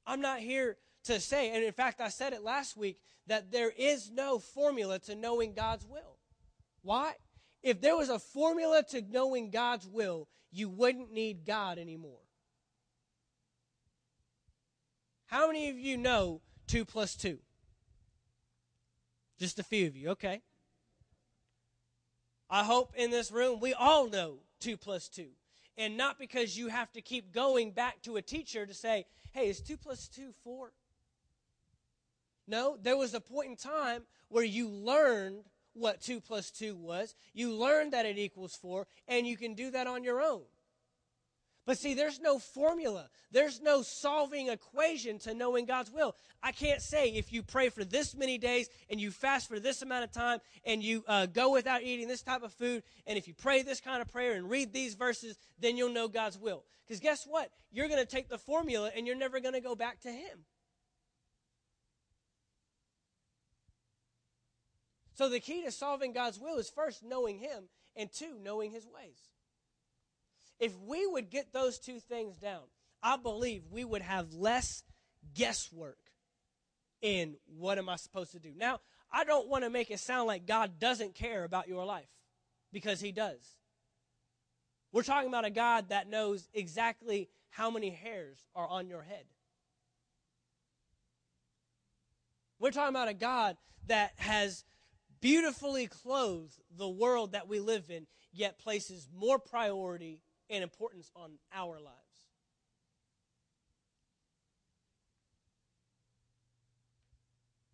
I'm 0.05 0.21
not 0.21 0.39
here 0.39 0.77
to 1.05 1.19
say, 1.19 1.51
and 1.51 1.63
in 1.63 1.73
fact, 1.73 1.99
I 1.99 2.09
said 2.09 2.33
it 2.33 2.43
last 2.43 2.77
week, 2.77 2.99
that 3.27 3.51
there 3.51 3.71
is 3.77 4.09
no 4.09 4.39
formula 4.39 4.99
to 4.99 5.15
knowing 5.15 5.53
God's 5.53 5.85
will. 5.85 6.17
Why? 6.81 7.13
If 7.61 7.81
there 7.81 7.97
was 7.97 8.09
a 8.09 8.19
formula 8.19 8.83
to 8.91 9.01
knowing 9.01 9.49
God's 9.49 9.85
will, 9.87 10.29
you 10.51 10.69
wouldn't 10.69 11.11
need 11.11 11.45
God 11.45 11.77
anymore. 11.77 12.19
How 15.27 15.47
many 15.47 15.69
of 15.69 15.77
you 15.77 15.97
know 15.97 16.41
2 16.67 16.85
plus 16.85 17.15
2? 17.15 17.37
Just 19.39 19.59
a 19.59 19.63
few 19.63 19.85
of 19.87 19.95
you, 19.95 20.09
okay. 20.09 20.41
I 22.49 22.63
hope 22.63 22.93
in 22.95 23.11
this 23.11 23.31
room 23.31 23.59
we 23.59 23.73
all 23.73 24.09
know 24.09 24.39
2 24.61 24.77
plus 24.77 25.09
2. 25.09 25.27
And 25.77 25.95
not 25.95 26.17
because 26.17 26.57
you 26.57 26.69
have 26.69 26.91
to 26.93 27.01
keep 27.01 27.33
going 27.33 27.71
back 27.71 28.01
to 28.03 28.15
a 28.15 28.21
teacher 28.21 28.65
to 28.65 28.73
say, 28.73 29.05
hey, 29.33 29.49
is 29.49 29.61
2 29.61 29.77
plus 29.77 30.07
2 30.07 30.33
4? 30.43 30.71
No, 32.47 32.77
there 32.81 32.97
was 32.97 33.13
a 33.13 33.19
point 33.19 33.49
in 33.49 33.55
time 33.57 34.03
where 34.29 34.45
you 34.45 34.69
learned 34.69 35.43
what 35.73 36.01
2 36.01 36.21
plus 36.21 36.49
2 36.51 36.75
was. 36.75 37.15
You 37.33 37.51
learned 37.51 37.93
that 37.93 38.05
it 38.05 38.17
equals 38.17 38.55
4, 38.55 38.87
and 39.07 39.27
you 39.27 39.35
can 39.35 39.53
do 39.53 39.69
that 39.71 39.85
on 39.87 40.03
your 40.03 40.21
own. 40.21 40.43
But 41.67 41.77
see, 41.77 41.93
there's 41.93 42.21
no 42.21 42.39
formula. 42.39 43.09
There's 43.29 43.61
no 43.61 43.81
solving 43.81 44.47
equation 44.47 45.19
to 45.19 45.33
knowing 45.33 45.65
God's 45.65 45.91
will. 45.91 46.15
I 46.41 46.53
can't 46.53 46.81
say 46.81 47.09
if 47.09 47.33
you 47.33 47.43
pray 47.43 47.67
for 47.67 47.83
this 47.83 48.15
many 48.15 48.37
days 48.37 48.69
and 48.89 49.01
you 49.01 49.11
fast 49.11 49.49
for 49.49 49.59
this 49.59 49.81
amount 49.81 50.05
of 50.05 50.13
time 50.13 50.39
and 50.63 50.81
you 50.81 51.03
uh, 51.09 51.25
go 51.25 51.51
without 51.51 51.83
eating 51.83 52.07
this 52.07 52.21
type 52.21 52.41
of 52.41 52.53
food, 52.53 52.83
and 53.05 53.17
if 53.17 53.27
you 53.27 53.33
pray 53.33 53.63
this 53.63 53.81
kind 53.81 54.01
of 54.01 54.07
prayer 54.07 54.31
and 54.31 54.49
read 54.49 54.71
these 54.71 54.95
verses, 54.95 55.37
then 55.59 55.75
you'll 55.75 55.91
know 55.91 56.07
God's 56.07 56.37
will. 56.37 56.63
Because 56.87 57.01
guess 57.01 57.25
what? 57.27 57.51
You're 57.69 57.89
going 57.89 57.99
to 57.99 58.05
take 58.05 58.29
the 58.29 58.37
formula 58.37 58.89
and 58.95 59.05
you're 59.05 59.17
never 59.17 59.41
going 59.41 59.53
to 59.53 59.59
go 59.59 59.75
back 59.75 59.99
to 60.03 60.09
Him. 60.09 60.45
So 65.15 65.27
the 65.27 65.41
key 65.41 65.63
to 65.63 65.71
solving 65.71 66.13
God's 66.13 66.39
will 66.39 66.59
is 66.59 66.69
first 66.69 67.03
knowing 67.03 67.39
Him, 67.39 67.65
and 67.93 68.09
two, 68.09 68.37
knowing 68.41 68.71
His 68.71 68.85
ways. 68.85 69.17
If 70.59 70.73
we 70.79 71.05
would 71.05 71.29
get 71.29 71.53
those 71.53 71.77
two 71.79 71.99
things 71.99 72.37
down, 72.37 72.63
I 73.03 73.17
believe 73.17 73.63
we 73.69 73.85
would 73.85 74.01
have 74.01 74.33
less 74.33 74.83
guesswork 75.33 75.99
in 77.01 77.35
what 77.45 77.77
am 77.77 77.89
I 77.89 77.95
supposed 77.95 78.31
to 78.31 78.39
do. 78.39 78.53
Now, 78.55 78.79
I 79.11 79.23
don't 79.23 79.47
want 79.47 79.63
to 79.63 79.69
make 79.69 79.91
it 79.91 79.99
sound 79.99 80.27
like 80.27 80.45
God 80.45 80.79
doesn't 80.79 81.15
care 81.15 81.43
about 81.43 81.67
your 81.67 81.85
life 81.85 82.09
because 82.73 82.99
He 82.99 83.11
does. 83.11 83.57
We're 84.91 85.03
talking 85.03 85.29
about 85.29 85.45
a 85.45 85.51
God 85.51 85.89
that 85.89 86.09
knows 86.09 86.49
exactly 86.53 87.29
how 87.49 87.69
many 87.69 87.89
hairs 87.89 88.39
are 88.55 88.67
on 88.67 88.87
your 88.87 89.03
head. 89.03 89.25
We're 92.59 92.71
talking 92.71 92.95
about 92.95 93.07
a 93.07 93.13
God 93.13 93.57
that 93.85 94.13
has 94.17 94.63
beautifully 95.21 95.87
clothed 95.87 96.57
the 96.75 96.89
world 96.89 97.33
that 97.33 97.47
we 97.47 97.59
live 97.59 97.89
in, 97.89 98.07
yet 98.31 98.57
places 98.57 99.07
more 99.15 99.39
priority 99.39 100.21
and 100.49 100.63
importance 100.63 101.11
on 101.15 101.31
our 101.53 101.79
lives. 101.79 101.95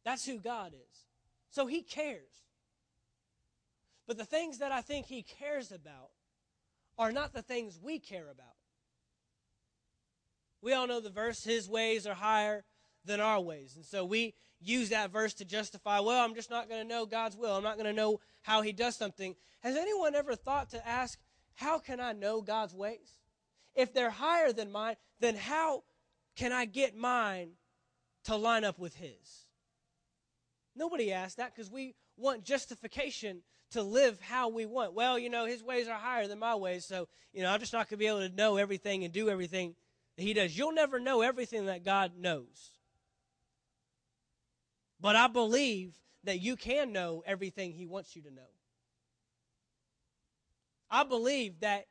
That's 0.04 0.26
who 0.26 0.38
God 0.38 0.74
is. 0.74 1.06
So 1.50 1.66
he 1.66 1.82
cares. 1.82 2.44
But 4.08 4.18
the 4.18 4.26
things 4.26 4.58
that 4.58 4.72
I 4.72 4.82
think 4.82 5.06
he 5.06 5.24
cares 5.24 5.72
about 5.72 6.10
are 6.98 7.12
not 7.12 7.34
the 7.34 7.42
things 7.42 7.80
we 7.82 8.00
care 8.00 8.30
about. 8.30 8.56
We 10.62 10.74
all 10.74 10.88
know 10.88 11.00
the 11.00 11.10
verse, 11.10 11.44
his 11.44 11.70
ways 11.70 12.06
are 12.06 12.14
higher 12.14 12.64
than 13.06 13.20
our 13.20 13.40
ways. 13.40 13.76
And 13.76 13.86
so 13.86 14.06
we 14.06 14.34
use 14.62 14.90
that 14.90 15.12
verse 15.12 15.34
to 15.36 15.46
justify, 15.46 16.00
well, 16.00 16.24
I'm 16.24 16.36
just 16.36 16.50
not 16.50 16.70
going 16.70 16.82
to 16.82 16.88
know 16.88 17.06
God's 17.06 17.36
will. 17.36 17.56
I'm 17.56 17.64
not 17.64 17.76
going 17.76 17.86
to 17.86 17.94
know 17.94 18.20
how 18.42 18.62
he 18.62 18.72
does 18.72 18.96
something. 18.96 19.36
Has 19.62 19.76
anyone 19.76 20.16
ever 20.16 20.36
thought 20.36 20.70
to 20.70 20.88
ask, 20.88 21.20
how 21.56 21.80
can 21.80 22.00
I 22.00 22.14
know 22.14 22.42
God's 22.42 22.74
ways? 22.74 23.20
If 23.76 23.94
they're 23.94 24.10
higher 24.10 24.52
than 24.54 24.72
mine, 24.72 24.96
then 25.20 25.36
how 25.36 25.84
can 26.36 26.52
I 26.52 26.66
get 26.66 26.96
mine 26.96 27.52
to 28.26 28.36
line 28.36 28.64
up 28.64 28.80
with 28.80 28.96
His? 28.96 29.48
Nobody 30.76 31.12
asked 31.12 31.38
that 31.38 31.56
because 31.56 31.72
we 31.72 31.96
want 32.18 32.44
justification 32.44 33.42
to 33.72 33.84
live 33.84 34.20
how 34.22 34.50
we 34.50 34.66
want. 34.66 34.94
Well, 34.94 35.18
you 35.18 35.30
know, 35.30 35.46
His 35.46 35.64
ways 35.64 35.88
are 35.88 35.98
higher 35.98 36.28
than 36.28 36.40
my 36.40 36.56
ways, 36.56 36.86
so, 36.86 37.08
you 37.34 37.42
know, 37.42 37.50
I'm 37.50 37.60
just 37.60 37.74
not 37.74 37.90
going 37.90 37.98
to 37.98 37.98
be 37.98 38.08
able 38.08 38.28
to 38.28 38.36
know 38.36 38.58
everything 38.58 39.04
and 39.04 39.14
do 39.14 39.30
everything 39.30 39.76
that 40.18 40.24
He 40.24 40.34
does. 40.34 40.58
You'll 40.58 40.74
never 40.74 41.00
know 41.00 41.22
everything 41.22 41.66
that 41.66 41.84
God 41.84 42.14
knows. 42.18 42.72
But 45.00 45.16
I 45.16 45.28
believe 45.28 45.94
that 46.24 46.40
you 46.40 46.56
can 46.56 46.94
know 46.94 47.24
everything 47.26 47.74
He 47.74 47.86
wants 47.86 48.16
you 48.16 48.22
to 48.24 48.32
know. 48.32 48.53
I 50.94 51.04
believe 51.04 51.62
that 51.62 51.88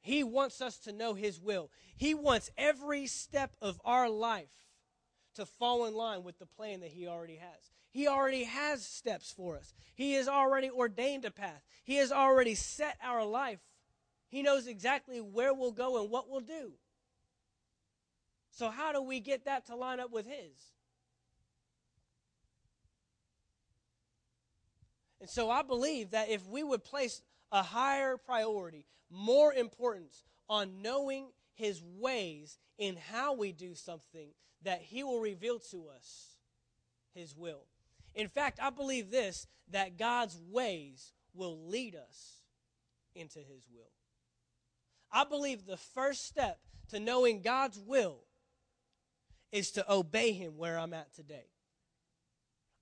He 0.00 0.24
wants 0.24 0.62
us 0.62 0.78
to 0.78 0.92
know 0.92 1.12
His 1.12 1.38
will. 1.38 1.70
He 1.94 2.14
wants 2.14 2.50
every 2.56 3.06
step 3.06 3.54
of 3.60 3.78
our 3.84 4.08
life 4.08 4.48
to 5.34 5.44
fall 5.44 5.84
in 5.84 5.94
line 5.94 6.24
with 6.24 6.38
the 6.38 6.46
plan 6.46 6.80
that 6.80 6.90
He 6.90 7.06
already 7.06 7.36
has. 7.36 7.70
He 7.90 8.08
already 8.08 8.44
has 8.44 8.82
steps 8.82 9.30
for 9.30 9.58
us, 9.58 9.74
He 9.94 10.14
has 10.14 10.26
already 10.26 10.70
ordained 10.70 11.26
a 11.26 11.30
path, 11.30 11.62
He 11.84 11.96
has 11.96 12.10
already 12.10 12.54
set 12.54 12.96
our 13.04 13.26
life. 13.26 13.60
He 14.28 14.42
knows 14.42 14.66
exactly 14.66 15.20
where 15.20 15.52
we'll 15.52 15.70
go 15.70 16.00
and 16.00 16.10
what 16.10 16.28
we'll 16.28 16.40
do. 16.40 16.72
So, 18.50 18.70
how 18.70 18.90
do 18.90 19.02
we 19.02 19.20
get 19.20 19.44
that 19.44 19.66
to 19.66 19.76
line 19.76 20.00
up 20.00 20.10
with 20.10 20.26
His? 20.26 20.72
And 25.20 25.28
so 25.28 25.50
I 25.50 25.62
believe 25.62 26.10
that 26.12 26.28
if 26.28 26.46
we 26.46 26.62
would 26.62 26.84
place 26.84 27.22
a 27.52 27.62
higher 27.62 28.16
priority, 28.16 28.86
more 29.10 29.52
importance 29.52 30.24
on 30.48 30.82
knowing 30.82 31.28
his 31.54 31.82
ways 31.82 32.58
in 32.78 32.96
how 32.96 33.34
we 33.34 33.52
do 33.52 33.74
something 33.74 34.28
that 34.62 34.82
he 34.82 35.02
will 35.02 35.20
reveal 35.20 35.58
to 35.58 35.86
us 35.88 36.36
his 37.14 37.36
will. 37.36 37.64
In 38.14 38.28
fact, 38.28 38.58
I 38.60 38.70
believe 38.70 39.10
this 39.10 39.46
that 39.70 39.98
God's 39.98 40.38
ways 40.50 41.12
will 41.34 41.68
lead 41.68 41.94
us 41.96 42.42
into 43.14 43.38
his 43.38 43.66
will. 43.72 43.90
I 45.12 45.24
believe 45.24 45.64
the 45.64 45.76
first 45.76 46.26
step 46.26 46.60
to 46.90 47.00
knowing 47.00 47.42
God's 47.42 47.78
will 47.78 48.20
is 49.50 49.70
to 49.72 49.92
obey 49.92 50.32
him 50.32 50.56
where 50.56 50.78
I'm 50.78 50.94
at 50.94 51.14
today. 51.14 51.46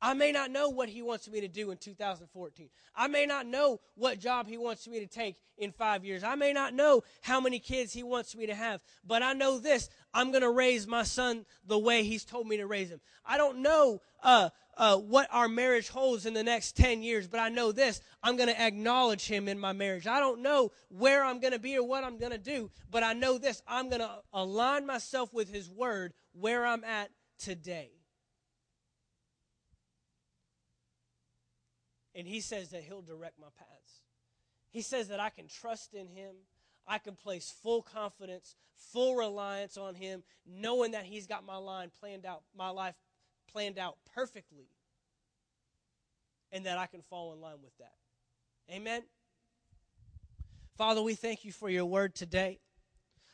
I 0.00 0.12
may 0.14 0.33
not 0.33 0.50
know 0.50 0.68
what 0.68 0.88
he 0.88 1.02
wants 1.02 1.28
me 1.30 1.40
to 1.40 1.48
do 1.48 1.70
in 1.70 1.78
2014. 1.78 2.68
I 2.94 3.09
may 3.09 3.26
not 3.26 3.46
know 3.46 3.80
what 3.94 4.18
job 4.18 4.46
he 4.46 4.59
wants 4.59 4.87
me 4.87 5.00
to 5.00 5.07
take 5.07 5.37
in 5.57 5.72
five 5.72 6.04
years. 6.04 6.22
I 6.22 6.35
may 6.35 6.52
not 6.52 6.74
know 6.74 7.02
how 7.22 7.40
many 7.40 7.59
kids 7.59 7.92
he 7.92 8.02
wants 8.02 8.37
me 8.37 8.46
to 8.46 8.54
have. 8.54 8.83
But 9.07 9.22
I 9.22 9.33
know 9.33 9.59
this 9.59 9.88
I'm 10.12 10.30
going 10.30 10.42
to 10.42 10.50
raise 10.50 10.87
my 10.87 11.04
son 11.04 11.46
the 11.66 11.78
way 11.78 12.02
he's 12.02 12.24
told 12.24 12.46
me 12.46 12.59
to 12.59 12.66
raise 12.66 12.90
him. 12.90 13.00
I 13.24 13.38
don't 13.38 13.59
know 13.59 14.02
uh, 14.22 14.50
uh, 14.76 14.98
what 14.98 15.28
our 15.30 15.48
marriage 15.48 15.88
holds 15.88 16.26
in 16.26 16.35
the 16.35 16.42
next 16.42 16.76
10 16.76 17.02
years, 17.02 17.26
but 17.26 17.40
I 17.40 17.48
know 17.48 17.72
this 17.72 18.00
I'm 18.22 18.37
going 18.37 18.48
to 18.48 18.61
acknowledge 18.61 19.26
him 19.26 19.48
in 19.48 19.59
my 19.59 19.72
marriage. 19.72 20.07
I 20.07 20.20
don't 20.20 20.42
know 20.42 20.70
where 20.88 21.24
I'm 21.24 21.40
going 21.40 21.52
to 21.52 21.59
be 21.59 21.78
or 21.78 21.87
what 21.87 22.04
I'm 22.04 22.18
going 22.18 22.33
to 22.33 22.38
do, 22.38 22.70
but 22.90 23.02
I 23.02 23.12
know 23.12 23.38
this 23.38 23.62
I'm 23.66 23.88
going 23.88 24.00
to 24.02 24.11
align 24.33 24.87
myself 24.87 25.33
with 25.33 25.48
his 25.48 25.70
word 25.70 26.12
where 26.33 26.66
I'm 26.66 26.85
at 26.85 27.11
today. 27.38 27.93
And 32.14 32.27
he 32.27 32.40
says 32.40 32.70
that 32.70 32.83
he'll 32.83 33.03
direct 33.03 33.38
my 33.38 33.48
paths. 33.59 34.00
He 34.70 34.83
says 34.83 35.09
that 35.09 35.20
I 35.20 35.31
can 35.31 35.48
trust 35.48 35.94
in 35.94 36.09
him. 36.09 36.35
I 36.87 36.98
can 36.98 37.14
place 37.14 37.53
full 37.62 37.83
confidence, 37.83 38.57
full 38.74 39.16
reliance 39.16 39.77
on 39.77 39.94
him, 39.94 40.22
knowing 40.46 40.92
that 40.92 41.05
he's 41.05 41.27
got 41.27 41.46
my 41.46 41.57
line 41.57 41.90
planned 41.98 42.27
out, 42.27 42.42
my 42.57 42.68
life 42.68 42.94
planned 43.50 43.79
out 43.79 43.96
perfectly. 44.14 44.68
And 46.53 46.66
that 46.66 46.79
I 46.79 46.87
can 46.87 47.00
fall 47.00 47.33
in 47.33 47.40
line 47.40 47.62
with 47.62 47.77
that. 47.79 47.94
Amen. 48.70 49.03
Father, 50.77 51.03
we 51.03 51.14
thank 51.14 51.44
you 51.44 51.53
for 51.53 51.68
your 51.68 51.85
word 51.85 52.14
today. 52.14 52.61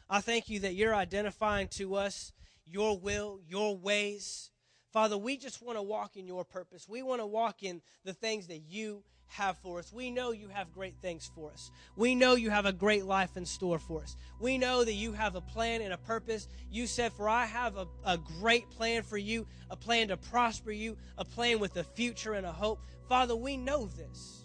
I 0.09 0.21
thank 0.21 0.49
you 0.49 0.61
that 0.61 0.75
you're 0.75 0.95
identifying 0.95 1.69
to 1.69 1.95
us 1.95 2.33
your 2.67 2.99
will, 2.99 3.41
your 3.47 3.77
ways. 3.77 4.51
Father, 4.93 5.17
we 5.17 5.37
just 5.37 5.63
want 5.63 5.79
to 5.79 5.83
walk 5.83 6.17
in 6.17 6.27
your 6.27 6.45
purpose. 6.45 6.89
We 6.89 7.03
want 7.03 7.21
to 7.21 7.27
walk 7.27 7.63
in 7.63 7.81
the 8.05 8.13
things 8.13 8.49
that 8.49 8.63
you 8.69 9.05
have 9.29 9.57
for 9.59 9.79
us. 9.79 9.93
We 9.93 10.11
know 10.11 10.33
you 10.33 10.49
have 10.49 10.73
great 10.73 10.97
things 11.01 11.31
for 11.33 11.53
us. 11.53 11.71
We 11.97 12.17
know 12.17 12.35
you 12.35 12.51
have 12.51 12.67
a 12.67 12.73
great 12.73 13.05
life 13.05 13.37
in 13.37 13.47
store 13.47 13.79
for 13.79 14.03
us. 14.03 14.17
We 14.41 14.59
know 14.59 14.85
that 14.85 14.95
you 14.95 15.13
have 15.13 15.37
a 15.37 15.41
plan 15.41 15.83
and 15.83 15.93
a 15.93 15.99
purpose. 15.99 16.49
You 16.71 16.89
said, 16.89 17.13
For 17.13 17.29
I 17.29 17.47
have 17.47 17.77
a, 17.77 17.87
a 18.05 18.19
great 18.19 18.69
plan 18.71 19.03
for 19.03 19.17
you, 19.17 19.47
a 19.71 19.77
plan 19.77 20.09
to 20.09 20.17
prosper 20.17 20.73
you, 20.73 20.97
a 21.17 21.25
plan 21.25 21.61
with 21.61 21.77
a 21.77 21.85
future 21.85 22.33
and 22.33 22.45
a 22.45 22.53
hope. 22.53 22.81
Father, 23.09 23.37
we 23.37 23.57
know 23.57 23.87
this. 23.87 24.45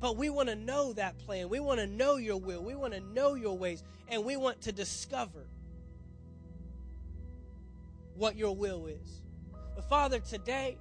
But 0.00 0.16
we 0.16 0.30
want 0.30 0.48
to 0.50 0.54
know 0.54 0.92
that 0.92 1.18
plan. 1.18 1.48
We 1.48 1.60
want 1.60 1.80
to 1.80 1.86
know 1.86 2.16
your 2.16 2.36
will. 2.36 2.62
We 2.62 2.76
want 2.76 2.92
to 2.92 3.00
know 3.00 3.34
your 3.34 3.56
ways. 3.58 3.82
And 4.06 4.24
we 4.24 4.36
want 4.36 4.60
to 4.62 4.72
discover 4.72 5.46
what 8.16 8.36
your 8.36 8.54
will 8.54 8.86
is. 8.86 9.22
But 9.74 9.88
Father, 9.88 10.20
today, 10.20 10.78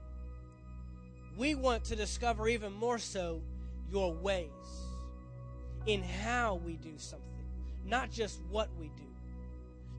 we 1.38 1.56
want 1.56 1.86
to 1.86 1.96
discover 1.96 2.48
even 2.48 2.74
more 2.74 3.00
so 3.00 3.42
your 3.90 4.14
ways 4.14 4.50
in 5.86 6.04
how 6.04 6.62
we 6.64 6.78
do 6.78 6.94
something, 6.98 7.28
not 7.86 8.12
just 8.12 8.40
what 8.50 8.70
we 8.80 8.88
do, 8.96 9.04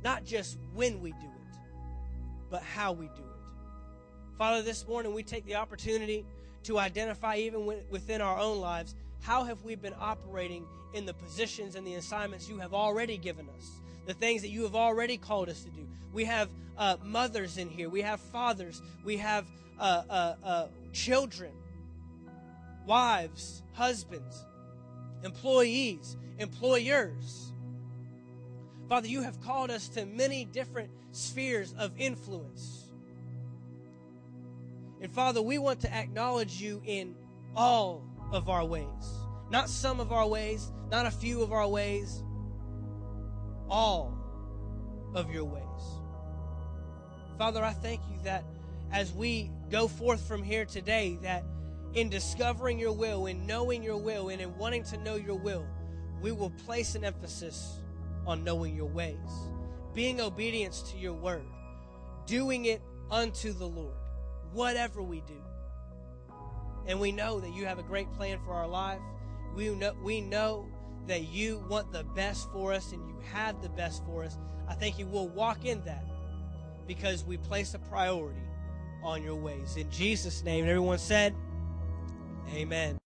not 0.03 0.25
just 0.25 0.59
when 0.75 1.01
we 1.01 1.11
do 1.13 1.27
it, 1.27 1.59
but 2.51 2.63
how 2.63 2.93
we 2.93 3.07
do 3.07 3.23
it. 3.23 4.39
Father, 4.39 4.63
this 4.63 4.87
morning 4.87 5.13
we 5.15 5.23
take 5.23 5.45
the 5.47 5.57
opportunity 5.57 6.25
to 6.65 6.79
identify, 6.79 7.37
even 7.37 7.67
within 7.91 8.21
our 8.21 8.39
own 8.39 8.61
lives, 8.61 8.95
how 9.21 9.45
have 9.45 9.63
we 9.63 9.75
been 9.75 9.95
operating 9.99 10.67
in 10.95 11.05
the 11.05 11.15
positions 11.15 11.75
and 11.75 11.87
the 11.87 11.95
assignments 11.95 12.49
you 12.49 12.59
have 12.59 12.75
already 12.75 13.17
given 13.17 13.49
us, 13.57 13.71
the 14.07 14.15
things 14.15 14.43
that 14.43 14.49
you 14.49 14.63
have 14.63 14.75
already 14.75 15.17
called 15.17 15.49
us 15.49 15.63
to 15.65 15.71
do. 15.71 15.87
We 16.13 16.25
have 16.25 16.49
uh, 16.77 16.97
mothers 17.03 17.59
in 17.59 17.69
here, 17.69 17.89
we 17.89 18.03
have 18.03 18.21
fathers, 18.21 18.83
we 19.05 19.17
have 19.19 19.47
uh, 19.79 20.03
uh, 20.09 20.35
uh 20.45 20.67
children, 20.93 21.53
wives, 22.87 23.63
husbands, 23.73 24.45
employees, 25.25 26.17
employers. 26.39 27.53
Father, 28.89 29.09
you 29.09 29.23
have 29.23 29.41
called 29.41 29.71
us 29.71 29.89
to 29.89 30.05
many 30.05 30.45
different 30.45 30.91
spheres 31.13 31.75
of 31.79 31.93
influence. 31.99 32.93
And 35.01 35.13
Father, 35.13 35.43
we 35.43 35.59
want 35.59 35.81
to 35.81 35.93
acknowledge 35.93 36.61
you 36.61 36.83
in 36.85 37.15
all 37.57 38.03
of 38.33 38.49
our 38.49 38.65
ways. 38.65 38.87
Not 39.51 39.69
some 39.69 40.01
of 40.01 40.13
our 40.13 40.27
ways, 40.27 40.73
not 40.91 41.07
a 41.07 41.11
few 41.11 41.43
of 41.43 41.53
our 41.53 41.69
ways, 41.69 42.23
all 43.69 44.17
of 45.15 45.31
your 45.31 45.45
ways. 45.45 45.63
Father, 47.39 47.63
I 47.63 47.73
thank 47.73 48.01
you 48.11 48.19
that 48.25 48.45
as 48.93 49.13
we 49.13 49.51
go 49.71 49.89
forth 49.89 50.27
from 50.27 50.43
here 50.43 50.65
today, 50.65 51.19
that 51.23 51.45
in 51.95 52.09
discovering 52.09 52.79
your 52.79 52.93
will, 52.93 53.27
in 53.27 53.47
knowing 53.47 53.83
your 53.83 53.97
will, 53.97 54.29
and 54.29 54.41
in 54.41 54.57
wanting 54.57 54.85
to 54.85 54.99
know 54.99 55.17
your 55.17 55.37
will, 55.37 55.67
we 56.21 56.33
will 56.33 56.51
place 56.51 56.95
an 56.95 57.05
emphasis 57.05 57.81
on 58.27 58.45
knowing 58.45 58.75
your 58.75 58.89
ways, 58.89 59.17
being 59.95 60.21
obedience 60.21 60.83
to 60.93 60.99
your 60.99 61.13
word, 61.13 61.45
doing 62.27 62.65
it 62.65 62.83
unto 63.11 63.53
the 63.53 63.67
Lord, 63.67 63.95
whatever 64.53 65.03
we 65.03 65.21
do. 65.23 65.41
And 66.87 67.01
we 67.01 67.13
know 67.13 67.41
that 67.41 67.55
you 67.55 67.67
have 67.67 67.79
a 67.79 67.83
great 67.83 68.13
plan 68.15 68.39
for 68.45 68.53
our 68.53 68.69
life. 68.69 69.01
We 69.55 69.71
know, 69.71 69.95
we 70.03 70.21
know 70.21 70.69
that 71.07 71.29
you 71.29 71.65
want 71.69 71.93
the 71.93 72.05
best 72.05 72.51
for 72.53 72.73
us 72.73 72.93
and 72.93 73.07
you 73.09 73.17
have 73.33 73.61
the 73.63 73.69
best 73.71 74.05
for 74.05 74.25
us. 74.25 74.39
I 74.69 74.75
think 74.75 74.99
you 74.99 75.07
will 75.07 75.29
walk 75.29 75.65
in 75.65 75.83
that 75.85 76.05
because 76.87 77.25
we 77.25 77.37
place 77.37 77.75
a 77.75 77.79
priority 77.79 78.41
on 79.03 79.23
your 79.23 79.35
ways. 79.35 79.77
In 79.77 79.91
Jesus' 79.91 80.43
name, 80.43 80.65
everyone 80.65 80.99
said, 80.99 81.35
Amen. 82.55 82.99